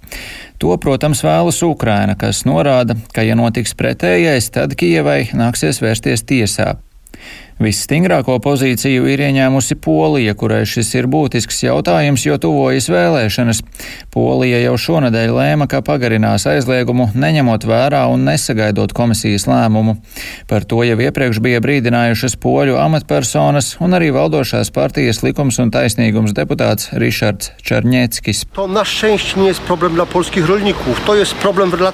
To, 0.57 0.73
protams, 0.81 1.21
vēlas 1.21 1.61
Ukraina, 1.61 2.15
kas 2.17 2.41
norāda, 2.49 2.97
ka, 3.13 3.21
ja 3.21 3.37
notiks 3.37 3.77
pretējais, 3.77 4.49
tad 4.55 4.73
Kijevai 4.79 5.27
nāksies 5.37 5.77
vērsties 5.83 6.25
tiesā. 6.25 6.71
Visstingrāko 7.55 8.35
pozīciju 8.43 9.05
ir 9.07 9.21
ieņēmusi 9.29 9.77
Polija, 9.79 10.33
kurai 10.35 10.65
šis 10.67 10.89
ir 10.97 11.05
būtisks 11.07 11.61
jautājums, 11.63 12.25
jo 12.27 12.35
tuvojas 12.43 12.89
vēlēšanas. 12.91 13.61
Polija 14.11 14.59
jau 14.59 14.73
šonadēļ 14.75 15.31
lēma, 15.37 15.67
ka 15.71 15.79
pagarinās 15.85 16.43
aizliegumu, 16.51 17.07
neņemot 17.15 17.63
vērā 17.63 18.01
un 18.11 18.25
nesagaidot 18.27 18.91
komisijas 18.97 19.47
lēmumu. 19.47 19.95
Par 20.51 20.67
to 20.67 20.81
jau 20.83 20.97
iepriekš 20.99 21.39
bija 21.45 21.61
brīdinājušas 21.63 22.35
poļu 22.43 22.75
amatpersonas 22.81 23.77
un 23.79 23.95
arī 23.95 24.11
valdošās 24.11 24.73
partijas 24.75 25.23
likums 25.23 25.61
un 25.63 25.71
taisnīgums 25.71 26.35
deputāts 26.35 26.91
Rišards 26.91 27.53
Čarņēckis. 27.63 28.43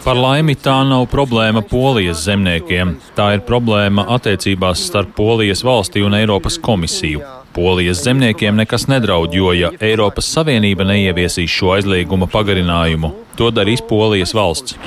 Par 0.09 0.17
laimi 0.25 0.57
tā 0.57 0.79
nav 0.89 1.05
problēma 1.13 1.61
polijas 1.69 2.25
zemniekiem. 2.25 2.97
Tā 3.13 3.35
ir 3.37 3.45
problēma 3.45 4.09
attiecībās 4.17 4.87
starp 4.89 5.13
Poliju 5.21 5.50
Polijas 5.51 5.63
valsti 5.63 6.01
un 6.01 6.13
Eiropas 6.13 6.57
komisiju. 6.57 7.19
Polijas 7.53 8.03
zemniekiem 8.03 8.55
nekas 8.55 8.87
nedraud, 8.87 9.33
jo, 9.33 9.51
ja 9.51 9.71
Eiropas 9.83 10.29
Savienība 10.31 10.85
neieviesīs 10.87 11.51
šo 11.51 11.73
aizlieguma 11.75 12.29
pagarinājumu, 12.31 13.11
to 13.35 13.51
darīs 13.51 13.83
Polijas 13.83 14.31
valsts. 14.31 14.77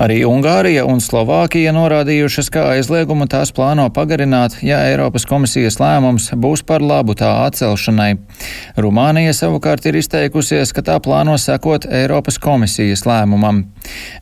Arī 0.00 0.22
Ungārija 0.26 0.84
un 0.88 1.02
Slovākija 1.04 1.72
norādījušas, 1.76 2.50
ka 2.50 2.66
aizliegumu 2.74 3.28
tās 3.30 3.52
plāno 3.54 3.86
pagarināt, 3.94 4.58
ja 4.66 4.80
Eiropas 4.88 5.26
komisijas 5.28 5.78
lēmums 5.82 6.30
būs 6.34 6.64
par 6.66 6.82
labu 6.82 7.14
tā 7.18 7.30
atcelšanai. 7.46 8.16
Rumānija 8.80 9.34
savukārt 9.36 9.86
ir 9.86 10.00
izteikusies, 10.00 10.72
ka 10.74 10.82
tā 10.86 10.98
plāno 11.02 11.36
sekot 11.40 11.86
Eiropas 11.86 12.40
komisijas 12.42 13.04
lēmumam. 13.08 13.64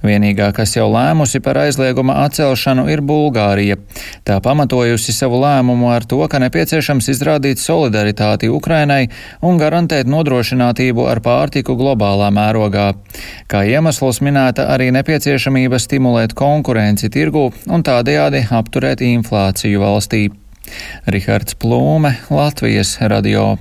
Vienīgā, 0.02 0.50
kas 0.56 0.74
jau 0.76 0.88
lēmusi 0.92 1.40
par 1.44 1.60
aizlieguma 1.62 2.18
atcelšanu, 2.26 2.88
ir 2.92 3.02
Bulgārija. 3.06 3.78
Tā 4.26 4.38
pamatojusi 4.42 5.14
savu 5.14 5.40
lēmumu 5.42 5.92
ar 5.94 6.06
to, 6.08 6.20
ka 6.28 6.40
nepieciešams 6.42 7.08
izrādīt 7.12 7.62
solidaritāti 7.62 8.50
Ukrainai 8.52 9.06
un 9.42 9.60
garantēt 9.60 10.10
nodrošinātību 10.10 11.06
ar 11.10 11.22
pārtiku 11.24 11.76
globālā 11.78 12.30
mērogā. 12.34 12.92
Kā 13.50 13.62
iemesls 13.68 14.22
minēta 14.24 14.66
arī 14.74 14.90
nepieciešamība 15.42 15.78
stimulēt 15.78 16.34
konkurenci 16.38 17.10
tirgu 17.10 17.50
un 17.66 17.82
tādējādi 17.82 18.46
apturēt 18.50 19.02
inflāciju 19.02 19.80
valstī. 19.82 20.30
Rihards 21.06 21.56
Plūme, 21.58 22.14
Latvijas 22.30 22.98
radio. 23.00 23.58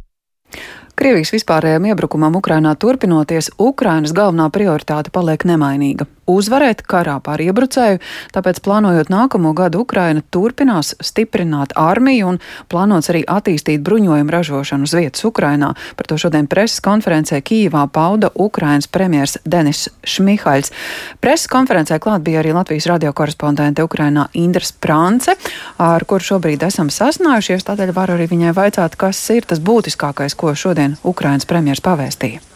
Krievijas 0.96 1.34
vispārējiem 1.34 1.90
iebrukumam 1.90 2.36
Ukrainā 2.38 2.76
turpinoties, 2.78 3.50
Ukrainas 3.58 4.14
galvenā 4.14 4.52
prioritāte 4.54 5.10
paliek 5.10 5.42
nemainīga 5.44 6.06
uzvarēt 6.36 6.84
karā 6.88 7.18
pār 7.24 7.44
iebrucēju, 7.48 8.02
tāpēc 8.36 8.62
plānojot 8.66 9.12
nākamo 9.12 9.54
gadu 9.58 9.84
Ukraina 9.86 10.24
turpinās 10.32 10.94
stiprināt 11.04 11.76
armiju 11.80 12.34
un 12.34 12.40
plānots 12.72 13.12
arī 13.14 13.24
attīstīt 13.28 13.84
bruņojumu 13.86 14.34
ražošanu 14.36 14.88
uz 14.88 14.96
vietas 14.98 15.26
Ukrainā. 15.28 15.74
Par 15.96 16.10
to 16.10 16.18
šodien 16.22 16.50
preses 16.52 16.82
konferencē 16.84 17.42
Kīvā 17.42 17.86
pauda 17.94 18.32
Ukrainas 18.36 18.88
premjers 18.88 19.38
Denis 19.46 19.88
Šmihaļs. 20.04 20.72
Preses 21.24 21.50
konferencē 21.52 22.00
klāt 22.04 22.26
bija 22.26 22.42
arī 22.44 22.54
Latvijas 22.56 22.90
radio 22.92 23.14
korespondente 23.14 23.84
Ukrainā 23.84 24.28
Indras 24.34 24.72
Prance, 24.72 25.36
ar 25.78 26.06
kuru 26.06 26.32
šobrīd 26.34 26.64
esam 26.68 26.92
sasnājušies, 26.94 27.68
tādēļ 27.68 27.96
var 27.96 28.16
arī 28.16 28.30
viņai 28.32 28.56
vaicāt, 28.58 28.98
kas 29.00 29.24
ir 29.36 29.48
tas 29.50 29.64
būtiskākais, 29.64 30.38
ko 30.38 30.56
šodien 30.56 30.98
Ukrainas 31.04 31.50
premjers 31.50 31.84
pavēstīja. 31.86 32.51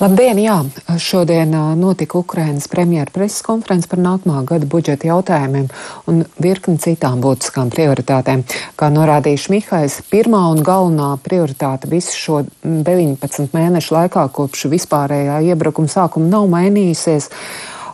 Labdien! 0.00 0.38
Jā, 0.40 0.54
šodien 0.96 1.50
notika 1.76 2.16
Ukrainas 2.18 2.64
premjera 2.72 3.12
preses 3.12 3.42
konferences 3.44 3.90
par 3.90 4.00
nākamā 4.00 4.38
gada 4.48 4.64
budžeta 4.64 5.10
jautājumiem 5.10 5.66
un 6.08 6.22
virkni 6.40 6.80
citām 6.80 7.20
būtiskām 7.20 7.68
prioritātēm. 7.68 8.46
Kā 8.80 8.88
norādījuši 8.94 9.52
Mihais, 9.52 9.98
pirmā 10.08 10.40
un 10.54 10.62
galvenā 10.64 11.10
prioritāte 11.20 11.90
visu 11.92 12.16
šo 12.16 12.38
19 12.64 13.52
mēnešu 13.52 13.98
laikā 13.98 14.24
kopš 14.32 14.70
vispārējā 14.72 15.36
iebrukuma 15.50 15.92
sākuma 15.92 16.32
nav 16.32 16.48
mainījusies. 16.48 17.28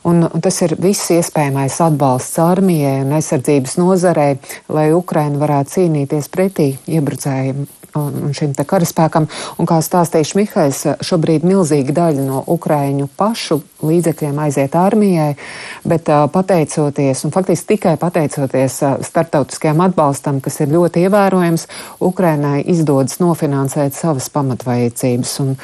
Un 0.06 0.28
tas 0.42 0.60
ir 0.62 0.76
viss 0.78 1.10
iespējamais 1.10 1.80
atbalsts 1.82 2.38
armijai 2.42 3.00
un 3.02 3.16
aizsardzības 3.16 3.74
nozarei, 3.80 4.36
lai 4.70 4.92
Ukraina 4.94 5.40
varētu 5.42 5.78
cīnīties 5.78 6.30
pretī 6.30 6.68
iebrucējiem 6.86 7.66
un 7.96 8.34
šim 8.36 8.54
te 8.56 8.64
karaspēkam. 8.68 9.28
Un 9.60 9.68
kā 9.68 9.78
stāstījuši 9.84 10.38
Mihais, 10.38 10.82
šobrīd 11.06 11.46
milzīga 11.46 11.94
daļa 11.96 12.26
no 12.26 12.42
Ukraiņu 12.56 13.08
pašu 13.16 13.60
līdzekļiem 13.86 14.38
aiziet 14.40 14.74
armijai, 14.78 15.34
bet 15.86 16.08
pateicoties, 16.32 17.24
un 17.26 17.32
faktiski 17.34 17.74
tikai 17.74 17.96
pateicoties 18.00 18.78
starptautiskajam 19.04 19.82
atbalstam, 19.84 20.40
kas 20.44 20.60
ir 20.64 20.72
ļoti 20.72 21.04
ievērojams, 21.06 21.66
Ukrainai 22.04 22.62
izdodas 22.72 23.20
nofinansēt 23.20 23.96
savas 23.96 24.30
pamatvajadzības. 24.32 25.34
Un 25.44 25.54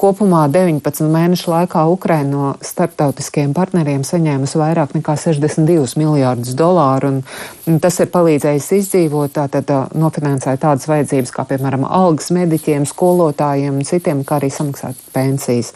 kopumā 0.00 0.44
19 0.52 1.08
mēnešu 1.14 1.52
laikā 1.52 1.86
Ukraina 1.92 2.30
no 2.34 2.52
starptautiskiem 2.64 3.54
partneriem 3.56 3.83
saņēmusi 3.84 4.58
vairāk 4.60 4.94
nekā 4.96 5.16
62 5.20 5.98
miljārdus 6.00 6.54
dolāru, 6.58 7.20
un, 7.66 7.78
tas 7.82 7.98
ir 8.00 8.10
palīdzējis 8.14 8.70
izdzīvot, 8.78 9.34
tātad 9.36 9.70
nofinansēt 9.94 10.62
tādas 10.64 10.88
vajadzības 10.90 11.34
kā, 11.34 11.44
piemēram, 11.48 11.84
algas 11.84 12.30
mediķiem, 12.34 12.86
skolotājiem 12.88 13.80
un 13.80 13.88
citiem, 13.88 14.24
kā 14.24 14.38
arī 14.40 14.50
samaksāt 14.54 14.98
pensijas. 15.14 15.72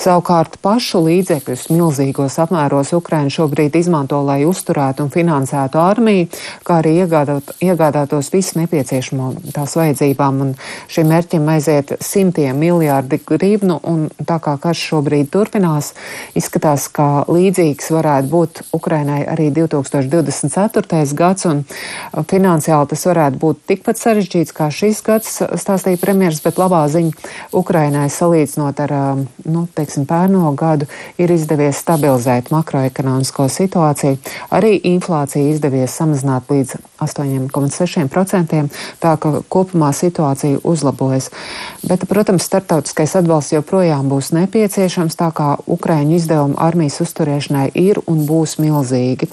Savukārt 0.00 0.58
pašu 0.62 1.02
līdzekļus 1.06 1.68
milzīgos 1.72 2.38
apmēros 2.42 2.92
Ukraina 2.96 3.32
šobrīd 3.32 3.76
izmanto, 3.80 4.20
lai 4.26 4.42
uzturētu 4.48 5.06
un 5.06 5.12
finansētu 5.12 5.80
armiju, 5.80 6.28
kā 6.66 6.80
arī 6.82 6.96
iegādāt, 7.04 7.54
iegādātos 7.62 8.32
visu 8.32 8.58
nepieciešamo 8.60 9.32
tās 9.54 9.76
vajadzībām. 9.78 10.40
Un 10.42 10.54
šim 10.92 11.10
mērķim 11.12 11.48
aiziet 11.54 11.94
simtiem 12.02 12.58
miljārdi 12.58 13.20
grīvnu, 13.26 13.78
un 13.88 14.06
tā 14.28 14.38
kā 14.42 14.56
karš 14.62 14.86
šobrīd 14.92 15.30
turpinās, 15.32 15.92
izskatās, 16.38 16.88
ka 16.92 17.24
līdzīgs 17.52 17.90
varētu 17.92 18.28
būt 18.32 18.60
Ukrainai 18.72 19.22
arī 19.28 19.50
2024. 19.52 21.14
gads, 21.14 21.44
un 21.44 21.64
finansiāli 22.28 22.88
tas 22.88 23.04
varētu 23.06 23.38
būt 23.38 23.58
tikpat 23.68 24.00
sarežģīts 24.00 24.54
kā 24.56 24.70
šis 24.72 25.02
gads, 25.04 25.42
stāstīja 25.60 26.00
premjeras, 26.00 26.40
bet 26.42 26.58
labā 26.58 26.86
ziņa 26.88 27.12
Ukrainai 27.52 28.08
salīdzinot 28.08 28.80
ar, 28.80 28.94
nu, 29.44 29.66
teiksim, 29.74 30.06
pērno 30.08 30.52
gadu 30.56 30.88
ir 31.18 31.30
izdevies 31.30 31.82
stabilizēt 31.82 32.50
makroekonomisko 32.54 33.48
situāciju. 33.52 34.18
Arī 34.50 34.78
inflācija 34.94 35.52
izdevies 35.52 35.92
samazināt 35.92 36.48
līdz 36.52 36.76
8,6%, 37.02 38.62
tā 39.02 39.12
ka 39.20 39.34
kopumā 39.52 39.92
situācija 39.96 40.62
uzlabojas. 40.64 41.30
Bet, 41.82 42.06
protams, 42.08 42.46
startautiskais 42.46 43.16
atbalsts 43.18 43.56
joprojām 43.56 44.08
būs 44.08 44.32
nepieciešams, 44.36 45.18
tā 45.18 45.32
kā 45.34 45.52
Ukraiņu 45.66 46.16
izdevumi 46.16 46.58
armijas 46.62 47.00
Ukrainai 47.32 47.70
ir 47.74 48.00
un 48.06 48.26
būs 48.26 48.58
milzīgi. 48.60 49.28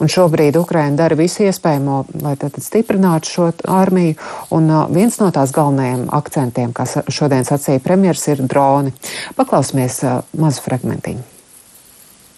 Un 0.00 0.08
šobrīd 0.08 0.56
Ukraina 0.56 0.96
dara 0.96 1.16
visu 1.16 1.44
iespējamo, 1.46 2.04
lai 2.22 2.36
tātad 2.36 2.62
stiprinātu 2.64 3.30
šo 3.30 3.50
armiju. 3.68 4.16
Un 4.50 4.70
uh, 4.70 4.86
viens 4.90 5.18
no 5.20 5.30
tās 5.30 5.52
galvenajiem 5.52 6.08
akcentiem, 6.10 6.72
kas 6.72 6.98
šodien 7.08 7.44
sacīja 7.44 7.82
premjeras, 7.84 8.26
ir 8.28 8.42
droni. 8.42 8.94
Paklausīsimies 9.36 10.02
uh, 10.04 10.22
mazu 10.38 10.62
fragmentiņu. 10.64 11.24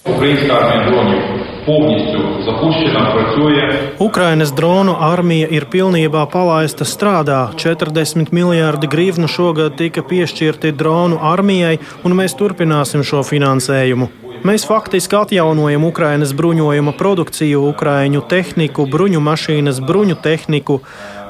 Ukraiņas 0.09 0.47
kārtiem 0.49 0.87
droni 0.89 1.39
Ukrainas 3.99 4.53
dronu 4.57 4.95
armija 4.99 5.49
ir 5.53 5.67
pilnībā 5.69 6.23
palaista 6.33 6.87
strādā. 6.89 7.51
40 7.61 8.33
miljārdi 8.33 8.89
grīvnu 8.89 9.29
šogad 9.29 9.77
tika 9.77 10.01
piešķirti 10.01 10.73
dronu 10.73 11.19
armijai, 11.21 11.77
un 12.09 12.17
mēs 12.17 12.39
turpināsim 12.41 13.05
šo 13.05 13.21
finansējumu. 13.27 14.09
Mēs 14.47 14.63
faktiski 14.69 15.17
atjaunojam 15.19 15.83
Ukrainas 15.85 16.31
bruņojuma 16.37 16.93
produkciju, 16.99 17.65
Ukraiņu 17.73 18.21
tehniku, 18.31 18.87
bruņu 18.87 19.21
mašīnas, 19.21 19.81
bruņu 19.83 20.15
tehniku. 20.23 20.79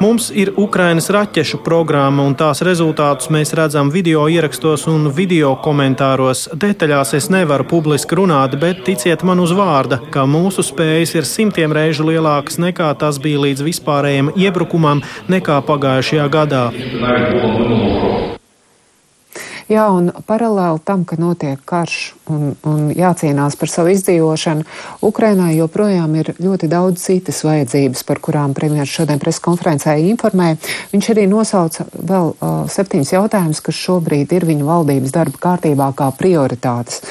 Mums 0.00 0.28
ir 0.30 0.52
Ukrainas 0.56 1.08
raķešu 1.10 1.62
programma, 1.64 2.26
un 2.28 2.36
tās 2.38 2.60
rezultātus 2.66 3.30
mēs 3.32 3.54
redzam 3.56 3.88
video 3.90 4.26
ierakstos 4.28 4.84
un 4.92 5.08
video 5.16 5.54
komentāros. 5.64 6.46
Detaļās 6.52 7.14
es 7.18 7.30
nevaru 7.32 7.64
publiski 7.72 8.20
runāt, 8.20 8.58
bet 8.60 8.84
ticiet 8.86 9.24
man 9.24 9.40
uz 9.40 9.56
vārda, 9.56 10.02
ka 10.12 10.26
mūsu 10.28 10.62
spējas 10.66 11.16
ir 11.16 11.28
simtiem 11.28 11.72
reižu 11.72 12.06
lielākas 12.10 12.60
nekā 12.60 12.92
tas 13.00 13.18
bija 13.18 13.46
līdz 13.48 13.64
vispārējiem 13.72 14.34
iebrukumam 14.36 15.02
nekā 15.32 15.62
pagājušajā 15.66 16.28
gadā. 16.36 16.66
Jā, 19.68 19.84
un 19.92 20.08
paralēli 20.24 20.80
tam, 20.88 21.02
ka 21.04 21.18
notiek 21.20 21.60
karš 21.68 21.96
un, 22.32 22.54
un 22.64 22.86
jācīnās 22.96 23.56
par 23.60 23.68
savu 23.68 23.92
izdzīvošanu, 23.92 24.64
Ukrainā 25.04 25.50
joprojām 25.52 26.14
ir 26.16 26.30
ļoti 26.40 26.70
daudz 26.72 27.04
citas 27.04 27.42
vajadzības, 27.44 28.00
par 28.08 28.22
kurām 28.24 28.54
premjeras 28.56 28.94
šodien 28.96 29.20
preskonferencē 29.20 29.98
informēja. 30.08 30.56
Viņš 30.94 31.10
arī 31.12 31.26
nosauca 31.28 31.84
vēl 31.92 32.32
uh, 32.32 32.64
septiņus 32.72 33.12
jautājumus, 33.18 33.60
kas 33.68 33.82
šobrīd 33.84 34.32
ir 34.32 34.48
viņa 34.48 34.68
valdības 34.70 35.12
darba 35.12 35.44
kārtībā 35.44 35.92
kā 36.00 36.08
prioritātes. 36.16 37.02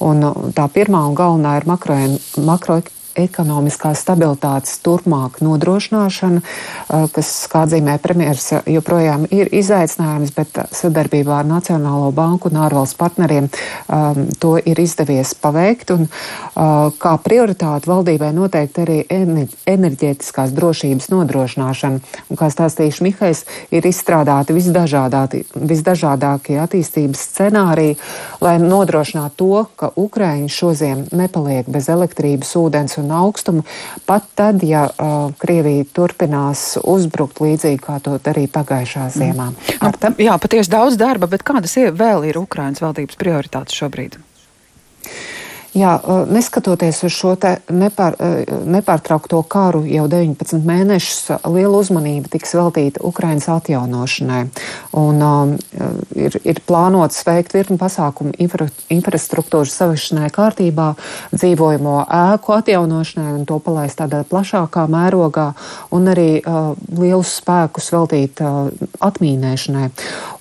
Un 0.00 0.24
uh, 0.24 0.46
tā 0.56 0.70
pirmā 0.72 1.04
un 1.10 1.20
galvenā 1.20 1.58
ir 1.60 1.68
makro, 1.68 2.00
makro 2.40 2.80
ekonomiskās 3.16 4.02
stabilitātes 4.04 4.78
turpmāk 4.84 5.40
nodrošināšana, 5.44 6.42
eh, 6.42 7.06
kas, 7.12 7.32
kā 7.52 7.64
atzīmē 7.66 7.98
premjeras, 8.02 8.48
joprojām 8.66 9.26
ir 9.30 9.50
izaicinājums, 9.52 10.34
bet 10.36 10.60
sadarbībā 10.70 11.40
ar 11.40 11.48
Nacionālo 11.48 12.12
banku 12.12 12.50
un 12.50 12.60
ārvalstu 12.62 12.98
partneriem 12.98 13.48
um, 13.48 14.26
to 14.38 14.56
ir 14.58 14.80
izdevies 14.80 15.34
paveikt. 15.34 15.90
Un, 15.94 16.08
kā 17.00 17.12
prioritāte 17.22 17.88
valdībai 17.90 18.30
noteikti 18.34 18.82
arī 18.82 18.98
enerģētiskās 19.66 20.52
drošības 20.56 21.08
nodrošināšana. 21.12 22.00
Un, 22.30 22.38
kā 22.38 22.48
stāstījuši 22.52 23.06
Mihais, 23.06 23.42
ir 23.74 23.86
izstrādāti 23.88 24.56
visdažādākie 24.56 26.58
attīstības 26.62 27.24
scenāriji, 27.30 27.98
lai 28.44 28.56
nodrošinātu 28.62 29.36
to, 29.36 29.64
ka 29.76 29.90
Ukraiņi 30.00 30.48
šoziem 30.52 31.04
nepaliek 31.16 31.68
bez 31.68 31.90
elektrības, 31.92 32.54
ūdens 32.58 32.96
un 33.02 33.05
un 33.06 33.14
augstumu, 33.16 33.64
pat 34.08 34.28
tad, 34.38 34.64
ja 34.66 34.86
uh, 34.90 35.30
Krievija 35.40 35.86
turpinās 35.96 36.76
uzbrukt 36.82 37.40
līdzīgi 37.44 37.80
kā 37.82 37.98
to 38.04 38.18
darīja 38.22 38.52
pagājušā 38.58 39.06
mm. 39.08 39.16
ziemā. 39.16 39.50
Mm. 39.54 40.20
Jā, 40.26 40.36
patiesi 40.42 40.72
daudz 40.72 40.98
darba, 41.00 41.30
bet 41.30 41.46
kādas 41.46 41.76
vēl 41.76 42.28
ir 42.28 42.40
Ukrainas 42.40 42.82
valdības 42.84 43.18
prioritātes 43.20 43.76
šobrīd? 43.76 44.18
Jā, 45.76 45.98
neskatoties 46.32 47.02
uz 47.04 47.12
šo 47.12 47.34
nepār, 47.68 48.14
nepārtraukto 48.64 49.42
karu 49.44 49.82
jau 49.84 50.06
19 50.08 50.62
mēnešus, 50.64 51.34
liela 51.52 51.82
uzmanība 51.82 52.30
tiks 52.32 52.54
veltīta 52.56 53.02
Ukrainas 53.04 53.44
atjaunošanai. 53.52 54.46
Un, 54.96 55.20
um, 55.20 55.52
ir, 56.16 56.38
ir 56.48 56.60
plānots 56.64 57.20
veikt 57.28 57.52
virkni 57.52 57.76
pasākumu 57.76 58.32
infra, 58.40 58.70
infrastruktūras 58.88 59.74
savišanai 59.76 60.30
kārtībā, 60.32 60.86
dzīvojamo 61.34 61.98
ēku 62.22 62.56
atjaunošanai 62.56 63.34
un 63.36 63.44
to 63.44 63.60
palaist 63.60 64.00
tādā 64.00 64.22
plašākā 64.30 64.86
mērogā, 64.88 65.50
un 65.92 66.08
arī 66.14 66.38
uh, 66.40 66.72
lielus 66.96 67.34
spēkus 67.42 67.90
veltīt 67.92 68.40
uh, 68.40 68.72
atmīnēšanai. 69.10 69.90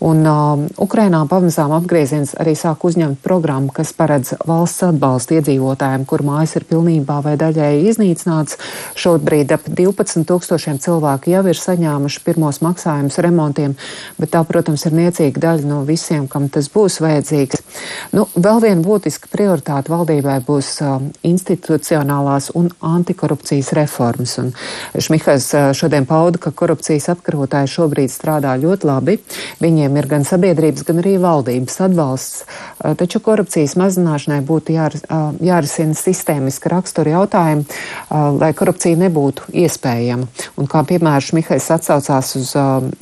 Un 0.07 0.23
uh, 0.23 0.63
Ukrainā 0.87 1.25
pamazām 1.27 1.75
apgrieziens 1.75 2.37
arī 2.39 2.55
sāk 2.55 2.87
uzņemt 2.87 3.19
programmu, 3.25 3.75
kas 3.75 3.91
paredz 3.99 4.37
valsts 4.47 4.87
atbalstu 4.87 5.24
atbalstu 5.25 5.39
iedzīvotājiem, 5.39 6.05
kur 6.05 6.23
mājas 6.23 6.55
ir 6.55 6.65
pilnībā 6.69 7.21
vai 7.23 7.35
daļēji 7.37 7.89
iznīcināts. 7.89 8.57
Šobrīd 8.95 9.51
ap 9.51 9.65
12 9.67 10.25
tūkstošiem 10.25 10.79
cilvēku 10.79 11.31
jau 11.31 11.43
ir 11.49 11.57
saņēmuši 11.57 12.21
pirmos 12.25 12.61
maksājumus 12.61 13.17
remontiem, 13.19 13.75
bet 14.17 14.31
tā, 14.31 14.43
protams, 14.45 14.85
ir 14.85 14.93
niecīga 14.93 15.41
daļa 15.41 15.65
no 15.69 15.83
visiem, 15.85 16.27
kam 16.27 16.49
tas 16.49 16.69
būs 16.69 16.99
vajadzīgs. 17.01 17.63
Nu, 18.13 18.27
vēl 18.35 18.61
viena 18.61 18.81
būtiska 18.85 19.29
prioritāte 19.31 19.91
valdībai 19.91 20.39
būs 20.45 20.81
uh, 20.83 21.01
institucionālās 21.23 22.51
un 22.55 22.69
antikorupcijas 22.81 23.73
reformas. 23.77 24.37
Un 24.41 24.53
Šmihais 24.93 25.49
uh, 25.53 25.71
šodien 25.75 26.05
pauda, 26.05 26.39
ka 26.41 26.53
korupcijas 26.53 27.09
apkarotāji 27.15 27.73
šobrīd 27.75 28.13
strādā 28.13 28.55
ļoti 28.61 28.89
labi. 28.89 29.17
Viņiem 29.63 29.97
ir 29.97 30.09
gan 30.11 30.27
sabiedrības, 30.27 30.85
gan 30.87 31.01
arī 31.01 31.17
valdības 31.21 31.81
atbalsts. 31.87 32.45
Taču 32.99 33.19
korupcijas 33.23 33.75
mazināšanai 33.79 34.41
būtu 34.45 34.75
jār, 34.75 34.95
jārisina 35.43 35.95
sistēmiska 35.97 36.71
rakstura 36.73 37.15
jautājumi, 37.15 37.65
lai 38.39 38.51
korupcija 38.57 38.97
nebūtu 38.99 39.49
iespējama. 39.65 40.27
Un 40.59 40.69
kā 40.71 40.83
piemērs 40.87 41.33
Mihais 41.35 41.67
atsaucās 41.73 42.33
uz 42.39 42.53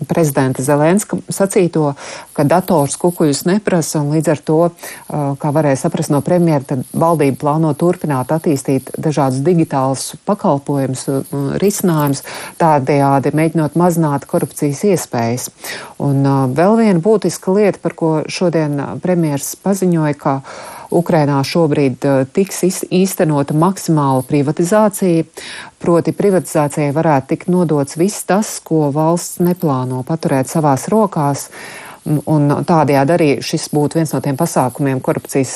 prezidenta 0.09 0.63
Zelenska 0.65 1.19
sacīto, 1.29 1.93
ka 2.33 2.45
dators 2.47 2.97
kukuļus 3.01 3.45
neprasa 3.49 4.01
un 4.01 4.13
līdz 4.15 4.31
ar 4.33 4.43
to, 4.45 4.59
kā 5.39 5.53
varēja 5.55 5.83
saprast 5.85 6.13
no 6.13 6.21
premjera, 6.25 6.63
tad 6.73 6.85
valdība 6.91 7.39
plāno 7.43 7.73
turpināt 7.77 8.33
attīstīt 8.33 8.93
dažādus 8.97 9.43
digitālus 9.45 10.13
pakalpojumus, 10.27 11.05
risinājumus, 11.61 12.23
tādējādi 12.61 13.33
mēģinot 13.37 13.77
mazināt 13.79 14.27
korupcijas 14.29 14.83
iespējas. 14.93 15.49
Un 16.03 16.23
vēl 16.55 16.77
viena 16.79 16.99
būtiska 17.03 17.53
lieta, 17.55 17.81
par 17.83 17.97
ko 17.97 18.13
šodien 18.31 18.79
premjeras 19.03 19.53
paziņoja, 19.63 20.15
ka 20.19 20.39
Ukrainā 20.93 21.39
šobrīd 21.47 22.05
eh, 22.05 22.23
tiks 22.33 22.63
īstenota 22.89 23.55
maksimāla 23.57 24.23
privatizācija, 24.29 25.25
proti 25.83 26.13
privatizācijai 26.15 26.93
varētu 26.95 27.33
tikt 27.33 27.49
nodots 27.53 27.97
viss 27.99 28.27
tas, 28.29 28.55
ko 28.63 28.87
valsts 28.95 29.41
neplāno 29.43 30.03
paturēt 30.07 30.51
savās 30.51 30.87
rokās. 30.93 31.49
Un 32.03 32.49
tādējādi 32.67 33.13
arī 33.15 33.27
šis 33.39 33.69
būtu 33.71 33.95
viens 33.95 34.11
no 34.11 34.19
tiem 34.23 34.35
pasākumiem 34.35 34.99
korupcijas 35.03 35.53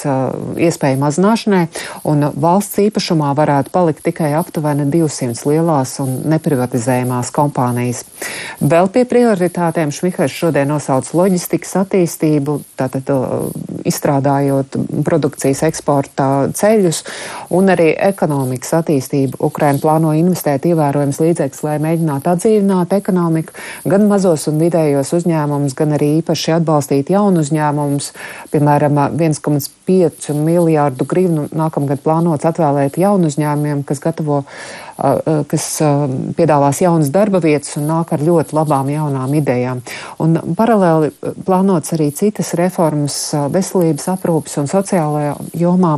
iespēju 0.55 0.99
mazināšanai, 1.01 1.65
un 2.07 2.29
valsts 2.39 2.79
īpašumā 2.85 3.33
varētu 3.35 3.73
palikt 3.73 4.05
tikai 4.05 4.29
aptuveni 4.39 4.85
200 4.93 5.43
lielās 5.49 5.97
un 5.99 6.13
neprivatizējumās 6.31 7.33
kompānijas. 7.35 8.05
Vēl 8.63 8.87
pie 8.95 9.03
prioritātēm 9.09 9.91
Šmihers 9.91 10.37
šodien 10.39 10.71
nosauc 10.71 11.09
loģistikas 11.19 11.75
attīstību, 11.81 12.61
tātad 12.79 13.11
izstrādājot 13.87 14.79
produkcijas 15.03 15.65
eksporta 15.67 16.29
ceļus 16.55 17.03
un 17.59 17.73
arī 17.75 17.89
ekonomikas 18.07 18.71
attīstību. 18.79 19.41
Ukraina 19.49 19.83
plāno 19.83 20.15
investēt 20.15 20.69
ievērojams 20.71 21.19
līdzekļus, 21.25 21.63
lai 21.67 21.75
mēģinātu 21.83 22.31
atdzīvināt 22.31 22.95
ekonomiku, 23.01 23.59
gan 23.83 24.07
mazos 24.07 24.47
un 24.47 24.63
vidējos 24.63 25.11
uzņēmumus, 25.19 25.75
gan 25.75 25.95
arī 25.99 26.13
īpaši 26.21 26.36
īpaši 26.37 26.53
atbalstīt 26.59 27.09
jaunu 27.09 27.41
uzņēmumus. 27.41 28.11
Piemēram, 28.53 28.97
1,5 29.17 30.33
miljārdu 30.37 31.07
grivnu 31.09 31.47
nākamgad 31.51 32.03
plānots 32.05 32.45
atvēlēt 32.45 32.99
jaunu 33.01 33.31
uzņēmumiem, 33.31 33.81
kas 33.87 33.99
gatavo 34.03 34.43
uh, 34.43 34.86
kas 34.97 35.65
piedāvās 36.37 36.81
jaunas 36.81 37.11
darba 37.13 37.41
vietas 37.43 37.75
un 37.77 37.87
nāk 37.89 38.13
ar 38.15 38.23
ļoti 38.23 38.55
labām 38.57 38.89
jaunām 38.91 39.33
idejām. 39.37 39.81
Un 40.23 40.37
paralēli 40.57 41.11
plānots 41.45 41.93
arī 41.95 42.09
citas 42.15 42.53
reformas 42.57 43.17
veselības 43.53 44.07
aprūpas 44.15 44.57
un 44.61 44.69
sociālajā 44.71 45.35
jomā. 45.57 45.93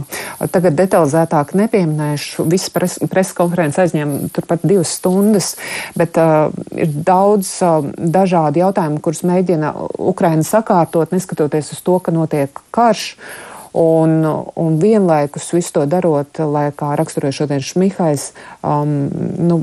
Tagad 0.51 0.77
detalizētāk 0.79 1.55
nepieminēšu, 1.59 2.47
preses 2.75 2.99
pres 3.12 3.33
konferences 3.38 3.85
aizņem 3.85 4.15
turpat 4.35 4.63
divas 4.67 4.95
stundas, 4.99 5.53
bet 5.99 6.17
uh, 6.19 6.49
ir 6.75 6.91
daudz 6.91 7.51
uh, 7.65 7.85
dažādi 7.97 8.63
jautājumi, 8.63 9.01
kurus 9.03 9.23
mēģina 9.27 9.73
Ukraina 10.12 10.45
sakārtot, 10.45 11.13
neskatoties 11.15 11.73
uz 11.75 11.85
to, 11.85 11.99
ka 12.03 12.15
notiek 12.15 12.63
karš. 12.75 13.13
Uh, 13.15 13.48
Un, 13.73 14.25
un 14.55 14.77
vienlaikus 14.82 15.51
visu 15.53 15.75
to 15.77 15.86
darot, 15.86 16.39
lai, 16.49 16.69
kā 16.73 16.95
raksturoja 16.97 17.36
šodien 17.41 17.62
Šmihais, 17.62 18.32
um, 18.65 19.10
nu, 19.38 19.60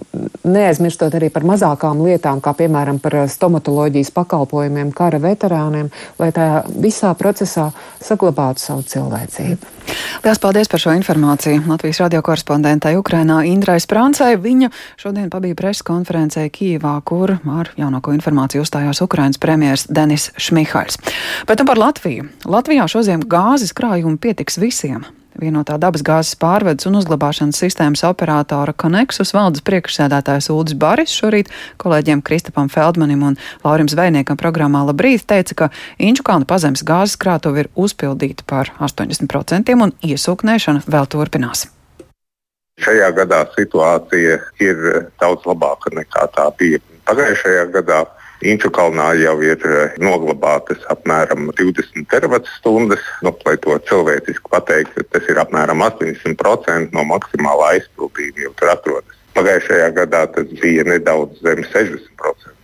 neaizmirstot 0.47 1.17
arī 1.19 1.31
par 1.35 1.47
mazākām 1.49 2.05
lietām, 2.07 2.43
kā 2.45 2.55
piemēram 2.55 3.01
par 3.03 3.19
stomatoloģijas 3.31 4.13
pakalpojumiem 4.15 4.93
kara 4.95 5.19
veterāniem, 5.23 5.91
lai 6.23 6.31
tā 6.37 6.51
visā 6.71 7.11
procesā 7.19 7.73
saglabātu 8.05 8.63
savu 8.63 8.87
cilvēcību. 8.87 9.75
Lielas 10.25 10.41
paldies 10.43 10.69
par 10.69 10.81
šo 10.83 10.95
informāciju. 10.97 11.63
Latvijas 11.69 12.01
radio 12.03 12.23
korespondentai 12.23 12.97
Ukrainā 12.99 13.43
Indrai 13.47 13.79
Sprāncai. 13.83 14.33
Viņa 14.43 14.71
šodien 14.99 15.29
pabija 15.31 15.55
preses 15.59 15.85
konferencē 15.87 16.47
Kīvā, 16.51 16.97
kur 17.07 17.37
ar 17.37 17.71
jaunāko 17.79 18.15
informāciju 18.17 18.65
uzstājās 18.65 19.03
Ukrainas 19.05 19.39
premjers 19.39 19.87
Denis 19.87 20.31
Šmihals. 20.37 20.99
Bet 21.47 21.63
nu 21.63 21.69
par 21.69 21.79
Latviju. 21.79 22.27
Latvijā 22.47 22.89
šodien 22.91 23.23
gāzes 23.23 23.75
krājumi 23.97 24.19
pietiks 24.21 24.59
visiem 24.61 25.05
vienotā 25.41 25.77
dabasgāzes 25.81 26.37
pārvedes 26.37 26.87
un 26.89 26.99
uzglabāšanas 26.99 27.57
sistēmas 27.57 28.03
operatora 28.05 28.75
Konexus 28.77 29.33
valdes 29.33 29.63
priekšsēdētājs 29.65 30.51
Ulris 30.53 30.77
Baris 30.77 31.13
šorīt 31.17 31.49
kolēģiem 31.81 32.21
Kristapam 32.25 32.69
Feldmanim 32.69 33.23
un 33.23 33.39
Laurim 33.65 33.89
Zvejniekam 33.89 34.37
programmā 34.37 34.83
Labrīt 34.85 35.25
teica, 35.29 35.55
ka 35.55 35.71
Inčukalna 35.97 36.45
pazemes 36.45 36.85
gāzes 36.85 37.17
krātuve 37.17 37.65
ir 37.65 37.71
uzpildīta 37.73 38.45
par 38.45 38.73
80% 38.81 39.73
un 39.77 39.93
iesūknēšana 40.05 40.85
vēl 40.85 41.09
turpinās. 41.09 41.67
Šajā 42.85 43.09
gadā 43.17 43.47
situācija 43.57 44.41
ir 44.61 44.87
daudz 45.21 45.49
labāka 45.49 45.93
nekā 45.97 46.29
tā 46.37 46.51
bija 46.59 46.85
pagājušajā 47.09 47.69
gadā. 47.79 48.05
Inču 48.45 48.69
kalnā 48.69 49.15
jau 49.17 49.37
ir 49.41 49.63
eh, 49.65 49.95
noglabātas 50.03 50.83
apmēram 50.93 51.49
20 51.57 52.05
terawatstundas. 52.13 53.05
Nu, 53.25 53.33
lai 53.47 53.57
to 53.65 53.79
cilvēciski 53.89 54.53
pateikt, 54.53 54.99
tas 55.13 55.31
ir 55.33 55.41
apmēram 55.41 55.81
80% 55.87 56.93
no 56.93 57.07
maksimālā 57.09 57.73
aizpildījuma, 57.79 58.45
jau 58.45 58.53
tur 58.61 58.75
atrodas. 58.75 59.23
Pagājušajā 59.37 59.89
gadā 59.97 60.27
tas 60.37 60.53
bija 60.61 60.85
nedaudz 60.85 61.41
zem 61.45 61.65
60%. 61.65 62.56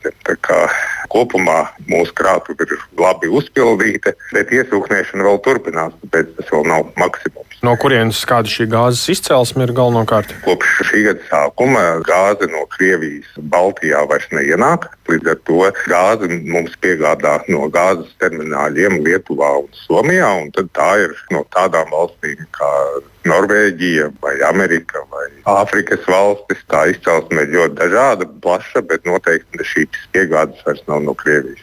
Kopumā 1.12 1.58
mūsu 1.90 2.14
krātuve 2.16 2.64
ir 2.64 2.78
labi 2.96 3.28
uzpildīta, 3.28 4.14
bet 4.32 4.52
iesūknēšana 4.56 5.26
vēl 5.26 5.40
turpinās, 5.44 5.96
tāpēc 6.04 6.30
tas 6.38 6.52
vēl 6.54 6.68
nav 6.70 6.86
maksimums. 6.96 7.58
No 7.62 7.76
kurienes 7.78 8.18
kāda 8.26 8.50
šī 8.50 8.64
gāzes 8.72 9.04
izcelsme 9.12 9.68
ir 9.68 9.74
galvenokārt? 9.76 10.32
Kopš 10.42 10.80
šī 10.88 11.04
gada 11.06 11.26
sākuma 11.28 11.84
gāze 12.08 12.48
no 12.50 12.64
Krievijas 12.72 13.28
Baltijā 13.52 14.00
vairs 14.10 14.26
neienāk. 14.34 14.88
Līdz 15.12 15.30
ar 15.30 15.38
to 15.46 15.60
gāzi 15.92 16.40
mums 16.48 16.74
piegādā 16.82 17.36
no 17.52 17.68
gāzes 17.70 18.10
termināļiem 18.22 18.98
Lietuvā 19.04 19.52
un 19.60 19.70
Somijā. 19.84 20.32
Un 20.42 20.50
tā 20.74 20.90
ir 21.04 21.14
no 21.30 21.44
tādām 21.54 21.92
valstīm 21.92 22.42
kā 22.56 22.72
Norvēģija, 23.30 24.08
vai 24.22 24.34
Amerika, 24.48 25.04
vai 25.12 25.28
Āfrikas 25.52 26.02
valstis. 26.10 26.64
Tā 26.66 26.88
izcelsme 26.90 27.44
ir 27.44 27.54
ļoti 27.54 27.78
dažāda, 27.78 28.26
plaša, 28.42 28.82
bet 28.90 29.06
noteikti 29.06 29.62
šīs 29.92 30.08
piegādes 30.16 30.64
vairs 30.66 30.82
nav 30.88 31.04
no 31.04 31.14
Krievijas. 31.18 31.60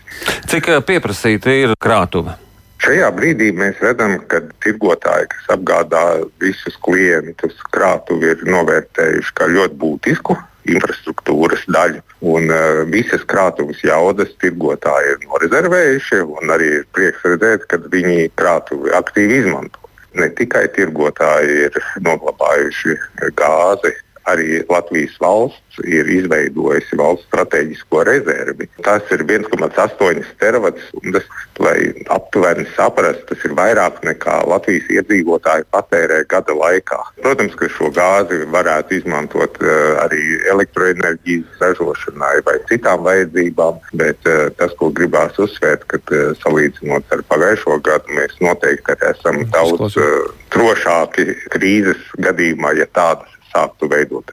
Cik 0.50 0.70
eh, 0.74 0.84
pieprasīta 0.86 1.54
ir 1.54 1.76
krātuve? 1.82 2.38
Šajā 2.80 3.10
brīdī 3.12 3.50
mēs 3.52 3.82
redzam, 3.84 4.16
ka 4.32 4.40
tirgotāji, 4.64 5.28
kas 5.34 5.50
apgādā 5.58 6.04
visus 6.40 6.78
klientus, 6.86 7.58
krātuvi 7.76 8.32
ir 8.32 8.46
novērtējuši 8.48 9.36
kā 9.36 9.50
ļoti 9.52 9.76
būtisku 9.82 10.38
infrastruktūras 10.70 11.66
daļu. 11.72 12.00
Un, 12.30 12.48
uh, 12.52 12.82
visas 12.92 13.26
krātuves 13.28 13.84
jaudas 13.84 14.32
tirgotāji 14.44 15.16
ir 15.16 15.28
norezervējuši, 15.28 16.22
un 16.40 16.56
arī 16.56 16.72
ir 16.80 16.88
prieks 16.96 17.26
redzēt, 17.28 17.68
ka 17.72 17.82
viņi 17.84 18.32
krātuvi 18.40 18.96
aktīvi 18.96 19.42
izmanto. 19.44 19.84
Ne 20.20 20.32
tikai 20.36 20.66
tirgotāji 20.74 21.66
ir 21.68 21.76
noglabājuši 22.02 22.96
gāzi 23.38 23.92
arī 24.30 24.62
Latvijas 24.70 25.16
valsts 25.22 25.82
ir 25.86 26.10
izveidojusi 26.12 27.00
valsts 27.00 27.28
strateģisko 27.30 28.04
rezervi. 28.10 28.70
Tas 28.84 29.06
ir 29.16 29.24
1,8 29.24 30.34
teravats 30.42 30.92
lai 31.60 31.94
aptuveni 32.08 32.66
saprastu, 32.76 33.26
tas 33.34 33.44
ir 33.46 33.54
vairāk 33.58 34.00
nekā 34.08 34.36
Latvijas 34.48 34.88
iedzīvotāji 34.96 35.68
patērē 35.74 36.22
gada 36.32 36.56
laikā. 36.56 37.00
Protams, 37.20 37.56
ka 37.60 37.68
šo 37.76 37.92
gāzi 37.96 38.42
varētu 38.54 39.00
izmantot 39.00 39.60
uh, 39.64 40.00
arī 40.06 40.22
elektroenerģijas 40.54 41.60
ražošanai 41.64 42.38
vai 42.48 42.58
citām 42.72 43.04
vajadzībām, 43.08 43.82
bet 44.00 44.30
uh, 44.32 44.48
tas, 44.60 44.76
ko 44.80 44.92
gribās 44.96 45.36
uzsvērt, 45.42 45.84
ka 45.92 46.00
uh, 46.00 46.32
salīdzinot 46.44 47.12
ar 47.16 47.26
pagājušo 47.32 47.80
gadu, 47.84 48.16
mēs 48.16 48.40
noteikti 48.44 48.96
esam 49.12 49.44
daudz 49.52 50.00
drošāki 50.54 51.28
krīzes 51.52 52.08
gadījumā, 52.24 52.74
ja 52.80 52.88
tādas 52.96 53.36
sāktu 53.54 53.90
veidot. 53.92 54.32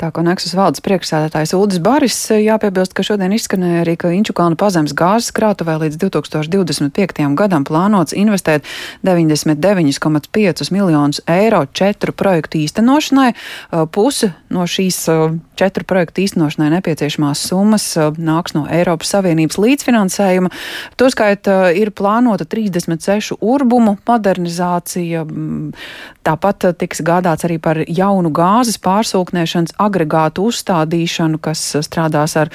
Tā 0.00 0.10
kā 0.14 0.24
Nexus 0.26 0.54
valdes 0.56 0.82
priekšsēdētājs 0.84 1.54
Ulris 1.56 1.80
Baris 1.82 2.18
jāpiebilst, 2.30 2.94
ka 2.96 3.04
šodien 3.06 3.34
izskanēja 3.36 3.84
arī, 3.84 3.96
ka 4.00 4.12
Inčukāna 4.14 4.58
pazemes 4.58 4.94
gāzes 4.96 5.32
krātuvē 5.34 5.76
līdz 5.84 5.98
2025. 6.02 7.34
gadam 7.38 7.66
plānots 7.66 8.16
investēt 8.16 8.66
99,5 9.06 10.72
miljonus 10.74 11.22
eiro 11.30 11.64
četru 11.72 12.12
projektu 12.12 12.60
īstenošanai. 12.64 13.32
Puse 13.94 14.32
no 14.54 14.66
šīs 14.68 14.98
četru 15.58 15.86
projektu 15.88 16.24
īstenošanai 16.24 16.70
nepieciešamās 16.76 17.44
summas 17.48 17.86
nāks 18.18 18.56
no 18.56 18.64
Eiropas 18.70 19.14
Savienības 19.14 19.58
līdzfinansējuma. 19.62 20.52
Toskait 21.00 21.48
ir 21.78 21.92
plānota 21.94 22.46
36 22.48 23.38
urbumu 23.40 23.96
modernizācija. 24.08 25.24
Tāpat 26.24 26.70
tiks 26.80 27.02
gādāts 27.04 27.44
arī 27.46 27.58
par 27.62 27.82
jaunu 27.84 28.30
gāzes 28.34 28.78
pārsūknēšanas 29.54 29.76
agregātu 29.78 30.48
uzstādīšanu, 30.48 31.38
kas 31.40 31.76
strādās 31.82 32.36
ar 32.36 32.50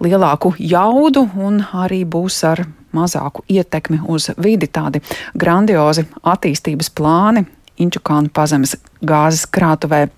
lielāku 0.00 0.54
jaudu 0.58 1.28
un 1.36 1.62
arī 1.72 2.04
būs 2.04 2.44
ar 2.44 2.66
mazāku 2.92 3.44
ietekmi 3.48 4.00
uz 4.08 4.30
vidi. 4.38 4.66
Tādi 4.66 5.00
grandiozi 5.34 6.06
attīstības 6.22 6.90
plāni 6.90 7.46
Inčukānu 7.80 8.28
pazemes 8.28 8.76
gāzes 9.00 9.46
krātuvē. 9.48 10.10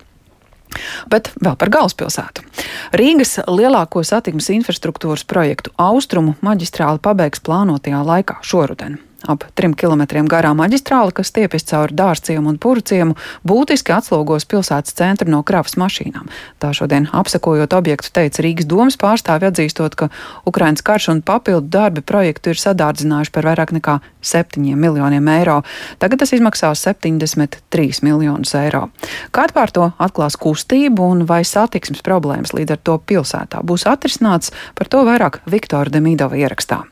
Bet 1.07 1.29
vēl 1.39 1.55
par 1.55 1.69
galvaspilsētu. 1.69 2.43
Rīgas 2.91 3.39
lielāko 3.47 4.03
satiksmes 4.03 4.49
infrastruktūras 4.49 5.23
projektu 5.23 5.71
Austrumu 5.77 6.35
maģistrāli 6.41 6.99
pabeigs 6.99 7.39
plānotajā 7.39 8.03
laikā 8.03 8.41
šoruden. 8.43 8.97
Ap 9.23 9.45
trim 9.55 9.71
kilometriem 9.77 10.27
garā 10.27 10.51
maģistrāle, 10.57 11.13
kas 11.15 11.29
stiepjas 11.31 11.63
cauri 11.69 11.95
dārciem 11.95 12.47
un 12.49 12.57
purciemu, 12.59 13.15
būtiski 13.47 13.93
atslogos 13.95 14.43
pilsētas 14.51 14.95
centru 14.97 15.31
no 15.31 15.39
kravas 15.47 15.77
mašīnām. 15.79 16.27
Tā 16.59 16.73
šodien 16.75 17.07
apsekojot 17.15 17.73
objektu 17.77 18.11
teica 18.19 18.43
Rīgas 18.43 18.67
domas 18.67 18.99
pārstāvi 18.99 19.47
atzīstot, 19.47 19.95
ka 19.95 20.09
Ukrainas 20.49 20.83
karš 20.83 21.09
un 21.15 21.23
papildu 21.23 21.71
darbi 21.71 22.03
projektu 22.03 22.51
ir 22.51 22.59
sadārdzinājuši 22.59 23.31
par 23.31 23.47
vairāk 23.47 23.71
nekā 23.79 23.99
7 24.23 24.75
miljoniem 24.75 25.27
eiro. 25.37 25.61
Tagad 26.03 26.23
tas 26.23 26.35
izmaksās 26.35 26.83
73 26.83 28.03
miljonus 28.03 28.55
eiro. 28.59 28.89
Kāda 29.31 29.55
pār 29.55 29.71
to 29.71 29.89
atklās 30.03 30.35
kustību 30.35 31.11
un 31.15 31.27
vai 31.29 31.43
satiksmes 31.47 32.03
problēmas 32.03 32.55
līdz 32.55 32.75
ar 32.75 32.83
to 32.83 32.99
pilsētā 32.99 33.63
būs 33.63 33.87
atrisināts, 33.87 34.51
par 34.75 34.91
to 34.91 35.05
vairāk 35.07 35.39
Viktora 35.47 35.91
Demidova 35.93 36.39
ierakstā. 36.39 36.83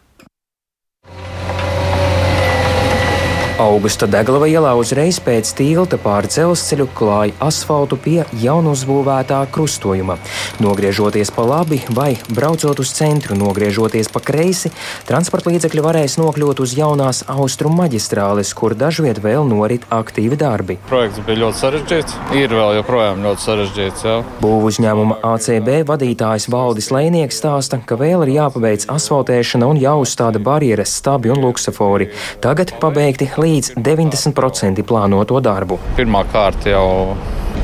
Augusta 3.62 4.08
Deglava 4.10 4.48
ielā 4.50 4.72
uzreiz 4.74 5.20
pēc 5.22 5.52
tilta 5.54 6.00
pāri 6.02 6.26
dzelzceļu 6.32 6.88
klāja 6.98 7.36
asfaltu 7.46 7.94
pie 8.02 8.24
jaunuzbūvētā 8.42 9.38
krustojuma. 9.54 10.16
Nogriežoties 10.64 11.30
pa 11.36 11.46
labi 11.46 11.78
vai 11.94 12.16
braucot 12.34 12.82
uz 12.82 12.90
centru, 12.98 13.38
nogriežoties 13.38 14.10
pa 14.10 14.18
kreisi, 14.26 14.72
transporta 15.06 15.54
līdzekļi 15.54 15.84
varēs 15.86 16.18
nokļūt 16.18 16.64
uz 16.66 16.74
jaunās 16.80 17.20
austrumu 17.30 17.84
maģistrāles, 17.84 18.56
kur 18.58 18.74
dažviet 18.74 19.22
vēl 19.22 19.46
norit 19.46 19.86
aktīvi 19.94 20.42
darbi. 20.42 20.80
Projekts 20.90 21.22
bija 21.28 21.44
ļoti 21.44 21.62
sarežģīts, 21.62 22.18
ir 22.42 22.58
vēl 22.58 22.80
joprojām 22.80 23.22
ļoti 23.28 23.46
sarežģīts. 23.46 24.08
Jā. 24.10 24.18
Būvu 24.42 24.72
uzņēmuma 24.72 25.20
ACB 25.36 25.72
vadītājs 25.92 26.50
Valdis 26.50 26.90
Lēnieks 26.90 27.38
stāsta, 27.44 27.78
ka 27.86 28.00
vēl 28.02 28.26
ir 28.26 28.34
jāpabeidz 28.40 28.90
asfaltēšana 28.90 29.70
un 29.70 29.86
jāuzstāda 29.86 30.42
barjeras, 30.42 30.98
stabi 30.98 31.30
un 31.30 31.46
luksafori. 31.46 32.10
Tagad 32.42 32.74
pabeigti 32.82 33.30
līdz 33.38 33.51
līdz 33.52 33.76
90% 33.78 34.84
plānoto 34.88 35.40
darbu. 35.44 35.80
Pirmā 36.00 36.24
kārta 36.32 36.72
jau 36.72 36.88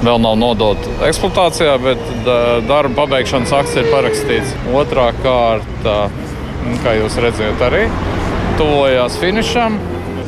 vēl 0.03 0.21
nav 0.21 0.37
nodota 0.39 0.93
eksploatācijā, 1.07 1.75
bet 1.81 2.01
darba 2.67 3.03
pabeigšanas 3.03 3.53
akts 3.61 3.77
ir 3.79 3.89
parakstīts. 3.93 4.55
Otrā 4.77 5.09
kārta, 5.23 5.99
kā 6.83 6.97
jūs 6.99 7.17
redzat, 7.23 7.63
arī 7.69 7.85
tuvojās 8.59 9.17
finišam. 9.21 9.79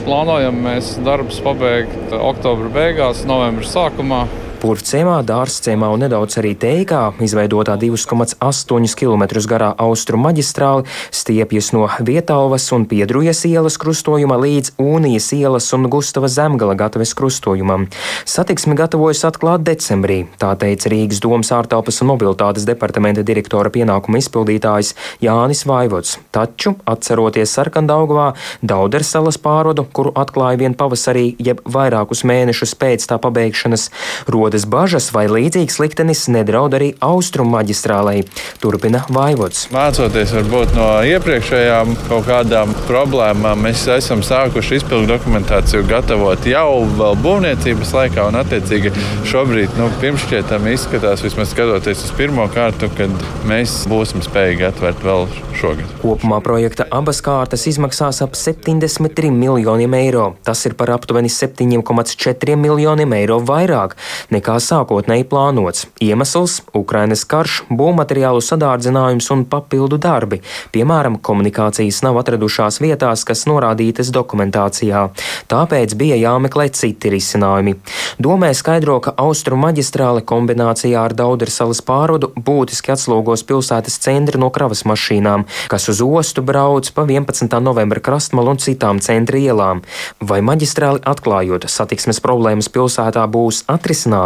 Plānojam 0.06 0.56
mēs 0.64 0.96
darbus 1.06 1.42
pabeigt 1.46 2.14
oktobra 2.16 2.72
beigās, 2.74 3.26
novembra 3.30 3.68
sākumā. 3.68 4.24
Purvciemā, 4.60 5.22
Dārzciemā 5.24 5.88
un 5.94 6.02
nedaudz 6.04 6.36
arī 6.42 6.50
Teikā 6.60 7.14
izveidotā 7.24 7.78
2,8 7.80 8.92
km 9.00 9.24
garā 9.48 9.70
austrumu 9.80 10.26
maģistrāli 10.28 10.84
stiepjas 11.16 11.70
no 11.72 11.86
Vietāvas 12.04 12.66
un 12.76 12.84
Piedrujas 12.90 13.46
ielas 13.48 13.78
krustojuma 13.80 14.36
līdz 14.42 14.74
Unijas 14.84 15.30
ielas 15.38 15.70
un 15.78 15.88
Gustava 15.88 16.28
Zemgala 16.28 16.76
gataves 16.76 17.14
krustojumam. 17.16 17.86
Satiksmi 18.28 18.76
gatavojas 18.76 19.24
atklāt 19.30 19.64
decembrī, 19.64 20.26
tā 20.44 20.52
teica 20.60 20.92
Rīgas 20.92 21.24
domas 21.24 21.54
ārtelpas 21.56 22.02
un 22.04 22.12
mobilitātes 22.12 22.68
departamenta 22.68 23.24
direktora 23.24 23.72
pienākuma 23.72 24.20
izpildītājs 24.20 24.92
Jānis 25.24 25.64
Vaivots. 25.72 26.18
Taču, 26.36 26.76
atceroties 26.84 27.56
Sarkandaugavā, 27.56 28.34
Dauders 28.60 29.16
salas 29.16 29.40
pārodu, 29.40 29.88
kuru 29.88 30.12
atklāja 30.20 30.60
vien 30.66 30.76
pavasarī, 30.76 31.30
jeb 31.40 31.64
vairākus 31.64 32.26
mēnešus 32.28 32.76
pēc 32.76 33.08
tā 33.08 33.22
pabeigšanas, 33.24 33.88
rodas 34.28 34.49
bažas, 34.70 35.12
vai 35.14 35.28
līdzīgs 35.30 35.80
liktenis 35.82 36.26
nedraud 36.32 36.74
arī 36.78 36.94
austrumu 37.06 37.58
maģistrālei. 37.58 38.24
Turpina 38.60 39.04
Vaivots. 39.14 39.68
Mācoties 39.74 40.34
varbūt 40.36 40.74
no 40.78 40.88
iepriekšējām 41.06 41.94
kaut 42.08 42.26
kādām 42.28 42.74
problēmām, 42.88 43.66
mēs 43.68 43.86
esam 43.94 44.24
sākuši 44.26 44.80
izpildu 44.80 45.12
dokumentāciju 45.14 45.86
gatavot 45.90 46.48
jau 46.50 46.84
būvniecības 47.24 47.94
laikā, 47.96 48.26
un 48.30 48.40
attiecīgi 48.42 48.94
šobrīd 49.30 49.78
nu, 49.80 49.90
pirmšķietami 50.02 50.74
izskatās, 50.76 51.24
vismaz 51.26 51.54
skatoties 51.54 52.06
uz 52.08 52.16
pirmo 52.18 52.48
kārtu, 52.54 52.90
kad 52.98 53.30
mēs 53.50 53.84
būsim 53.90 54.24
spējīgi 54.26 54.68
atvērt 54.70 55.06
vēl 55.06 55.28
šogad. 55.60 55.96
Kopumā 56.02 56.40
projekta 56.44 56.88
abas 56.96 57.22
kārtas 57.26 57.66
izmaksās 57.70 58.22
ap 58.24 58.38
73 58.38 59.32
miljoniem 59.36 59.96
eiro. 60.00 60.30
Tas 60.46 60.64
ir 60.70 60.76
par 60.80 60.94
aptuveni 60.96 61.32
7,4 61.32 62.56
miljoniem 62.60 63.16
eiro 63.20 63.40
vairāk 63.44 63.96
nekā 64.40 64.58
sākotnēji 64.64 65.28
plānots. 65.30 65.86
Iemesls- 66.02 66.62
Ukrainas 66.82 67.26
karš, 67.28 67.64
būvmateriālu 67.70 68.42
sadārdzinājums 68.42 69.30
un 69.32 69.46
papildu 69.46 70.00
darbi. 70.00 70.42
Piemēram, 70.74 71.20
komunikācijas 71.20 72.02
nav 72.04 72.16
atradušās 72.24 72.80
vietās, 72.80 73.26
kas 73.26 73.46
norādītas 73.46 74.12
dokumentācijā. 74.16 75.10
Tāpēc 75.50 75.96
bija 75.96 76.16
jāmeklē 76.16 76.70
citi 76.72 77.10
risinājumi. 77.10 77.76
Domē 78.20 78.54
skaidro, 78.56 79.00
ka 79.00 79.14
austrumu 79.18 79.68
maģistrāle 79.68 80.24
kombinācijā 80.24 81.04
ar 81.04 81.14
Daudera 81.14 81.52
salas 81.52 81.82
pārodu 81.82 82.32
būtiski 82.34 82.94
atslogos 82.94 83.44
pilsētas 83.44 84.00
centri 84.00 84.40
no 84.40 84.50
kravas 84.50 84.84
mašīnām, 84.84 85.46
kas 85.68 85.90
uz 85.90 86.02
ostu 86.02 86.42
brauc 86.42 86.90
pa 86.96 87.04
11. 87.06 87.60
novembra 87.60 88.00
krastmalu 88.00 88.56
un 88.56 88.58
citām 88.58 89.02
centra 89.04 89.38
ielām. 89.38 89.84
Vai 90.22 90.40
maģistrāli 90.42 91.04
atklājot 91.04 91.68
satiksmes 91.68 92.22
problēmas 92.24 92.70
pilsētā 92.70 93.26
būs 93.28 93.64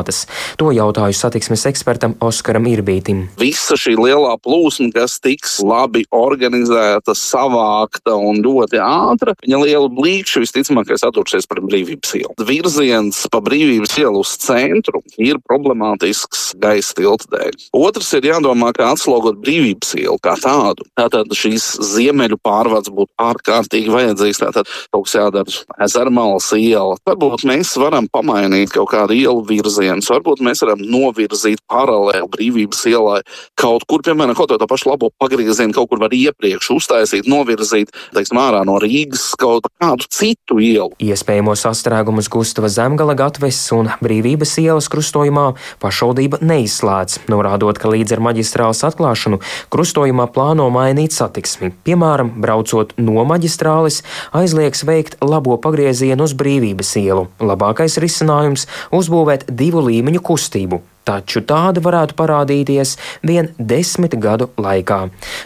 atrisinātas? 0.04 0.28
To 0.58 0.72
jautāju 0.72 1.16
satiksmes 1.16 1.66
ekspertam 1.70 2.16
Oskaram 2.22 2.68
Irbītim. 2.68 3.30
Visa 3.40 3.76
šī 3.80 3.96
lielā 3.98 4.36
plūsma, 4.44 4.92
kas 4.94 5.20
tiks 5.24 5.60
labi 5.64 6.06
organizēta, 6.12 7.16
savākta 7.16 8.16
un 8.16 8.42
ļoti 8.44 8.80
ātra, 8.84 9.36
viņa 9.44 9.62
liela 9.64 9.90
blīkšķa 9.90 10.44
visticamākais 10.44 11.04
attursies 11.08 11.48
par 11.48 11.62
brīvības 11.64 12.14
ielu. 12.20 12.34
Virziens 12.44 13.26
pa 13.32 13.42
brīvības 13.44 13.98
ielu 14.00 14.24
uz 14.24 14.36
centru 14.38 15.04
ir 15.18 15.40
problemātisks 15.48 16.54
gaisa 16.60 16.94
tilta 16.98 17.30
dēļ. 17.34 17.58
Otrs 17.74 18.14
ir 18.18 18.30
jādomā, 18.30 18.74
kā 18.76 18.92
atslogot 18.94 19.40
brīvības 19.44 19.96
ielu 20.00 20.18
kā 20.24 20.36
tādu. 20.42 20.86
Tātad 21.00 21.32
šīs 21.38 21.74
ziemeļu 21.94 22.40
pārvades 22.44 22.94
būtu 22.94 23.12
ārkārtīgi 23.22 23.94
vajadzīgs. 23.94 24.42
Tātad 24.44 24.70
kaut 24.94 25.08
kas 25.08 25.18
jādara 25.18 25.58
ezermalas 25.84 26.50
iela. 26.58 26.98
Varbūt 27.08 27.46
mēs 27.50 27.74
varam 27.80 28.08
pamainīt 28.12 28.74
kaut 28.74 28.92
kādu 28.94 29.16
ielu 29.18 29.44
virzienu 29.48 29.93
virzienus 29.94 30.10
varbūt 30.10 30.42
mēs 30.44 30.62
varam 30.64 30.82
novirzīt 30.82 31.62
paralēli 31.70 32.30
brīvības 32.32 32.82
ielai 32.90 33.22
kaut 33.60 33.86
kur, 33.88 34.02
piemēram, 34.02 34.36
kaut 34.36 34.50
to 34.50 34.68
pašu 34.68 34.90
labo 34.90 35.10
pagriezienu, 35.20 35.74
kaut 35.74 35.90
kur 35.90 36.00
var 36.00 36.14
iepriekš 36.14 36.72
uztaisīt, 36.74 37.28
novirzīt, 37.28 37.92
teiksim, 38.14 38.38
ārā 38.38 38.64
no 38.66 38.80
Rīgas 38.82 39.34
kaut 39.40 39.68
kādu 39.80 40.08
citu 40.10 40.60
ielu. 40.60 40.94
Iespējamo 41.00 41.56
sastrēgumus 41.56 42.30
Gustava 42.30 42.70
Zemgala 42.70 43.16
gatves 43.16 43.60
un 43.76 43.92
brīvības 44.02 44.58
ielas 44.62 44.90
krustojumā 44.90 45.54
pašvaldība 45.84 46.42
neizslēdz, 46.42 47.28
norādot, 47.32 47.78
ka 47.78 47.92
līdz 47.92 48.18
ar 48.18 48.24
maģistrāles 48.30 48.84
atklāšanu 48.88 49.42
krustojumā 49.74 50.28
plāno 50.34 50.70
mainīt 50.74 51.16
satiksmi. 51.16 51.74
Piemēram, 51.86 52.34
braucot 52.44 52.96
no 52.98 53.26
maģistrāles, 53.30 54.02
aizliegs 54.34 54.84
veikt 54.88 55.20
labo 55.24 55.58
pagriezienu 55.62 56.26
uz 56.26 56.36
brīvības 56.38 56.96
ielu. 57.02 57.28
Labākais 57.44 58.00
risinājums- 58.02 58.68
uzbūvēt 59.00 59.48
divu 59.50 59.83
līmeņu 59.88 60.24
kustību, 60.24 60.82
taču 61.08 61.44
tāda 61.48 61.84
varētu 61.84 62.18
parādīties 62.20 62.98
vien 63.28 63.52
desmit 63.60 64.18
gadu 64.18 64.50
laikā. 64.58 65.06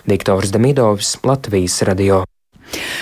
Viktors 0.10 0.54
Demidovs, 0.56 1.18
Latvijas 1.28 1.82
radio. 1.88 2.24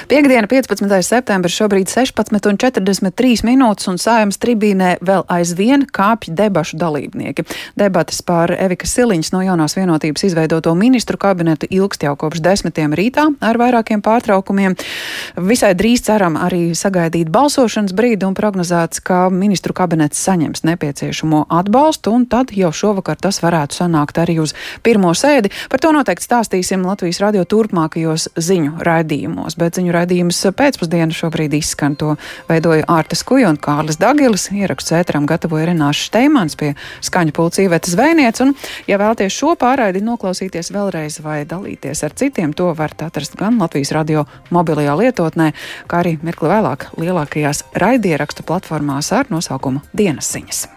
Piektdiena, 0.07 0.47
15. 0.47 0.86
septembris, 1.01 1.55
šobrīd 1.57 1.89
16,43 1.89 3.45
minūtes, 3.47 3.88
un 3.89 3.97
sājums 4.01 4.38
tribīnē 4.41 4.95
vēl 5.05 5.26
aizvien 5.34 5.88
kāpj 5.89 6.34
debašu 6.38 6.78
dalībnieki. 6.78 7.45
Debates 7.80 8.22
par 8.26 8.53
Evika 8.53 8.88
Siliņas 8.89 9.32
no 9.34 9.41
jaunās 9.41 9.74
vienotības 9.78 10.28
izveidoto 10.28 10.76
ministru 10.78 11.18
kabinetu 11.18 11.70
ilgst 11.74 12.05
jau 12.05 12.13
kopš 12.20 12.43
desmitiem 12.45 12.93
rītā 12.93 13.26
ar 13.41 13.59
vairākiem 13.61 14.03
pārtraukumiem. 14.05 14.78
Visai 15.41 15.74
drīz 15.78 16.05
ceram 16.05 16.38
arī 16.38 16.76
sagaidīt 16.78 17.32
balsošanas 17.34 17.95
brīdi 17.97 18.28
un 18.28 18.38
prognozēts, 18.38 19.01
ka 19.01 19.26
ministru 19.34 19.74
kabinets 19.74 20.22
saņems 20.22 20.66
nepieciešamo 20.70 21.45
atbalstu, 21.49 22.13
un 22.13 22.28
tad 22.30 22.53
jau 22.55 22.70
šovakar 22.70 23.18
tas 23.18 23.41
varētu 23.43 23.82
sanākt 23.82 24.22
arī 24.22 24.38
uz 24.43 24.53
pirmo 24.86 25.16
sēdi. 25.18 25.51
Par 25.72 25.82
to 25.82 25.91
noteikti 25.95 26.30
stāstīsim 26.30 26.86
Latvijas 26.86 27.24
radio 27.24 27.45
turpmākajos 27.49 28.30
ziņu 28.38 28.78
raidījumos, 28.86 29.55
bet 29.60 29.80
ziņu 29.80 29.93
raidījums 29.95 30.41
pēcpusdienu 30.58 31.16
šobrīd 31.16 31.56
izskan. 31.58 31.95
To 31.99 32.16
veidoja 32.49 32.86
Ārtas 32.91 33.24
Kuja 33.28 33.49
un 33.53 33.60
Kārlis 33.62 33.99
Dagilis. 34.01 34.47
Ierakstu 34.53 34.97
ēteram 34.99 35.28
gatavoja 35.30 35.70
Renāša 35.72 36.10
Steimans 36.10 36.58
pie 36.60 36.74
skaņu 37.06 37.36
pulcīvetes 37.36 37.95
zvejniec. 37.95 38.41
Un, 38.45 38.56
ja 38.89 38.99
vēlaties 39.01 39.36
šo 39.36 39.56
pārraidi 39.60 40.03
noklausīties 40.06 40.72
vēlreiz 40.76 41.20
vai 41.26 41.41
dalīties 41.49 42.06
ar 42.06 42.16
citiem, 42.18 42.53
to 42.53 42.72
varat 42.78 43.08
atrast 43.08 43.38
gan 43.39 43.60
Latvijas 43.62 43.93
radio 43.95 44.26
mobilajā 44.56 44.95
lietotnē, 45.01 45.51
kā 45.89 46.03
arī 46.03 46.18
mirkli 46.26 46.51
vēlāk 46.51 46.89
lielākajās 46.99 47.66
raidierakstu 47.76 48.47
platformās 48.47 49.14
ar 49.16 49.32
nosaukumu 49.34 49.86
Dienas 49.95 50.34
ziņas. 50.36 50.75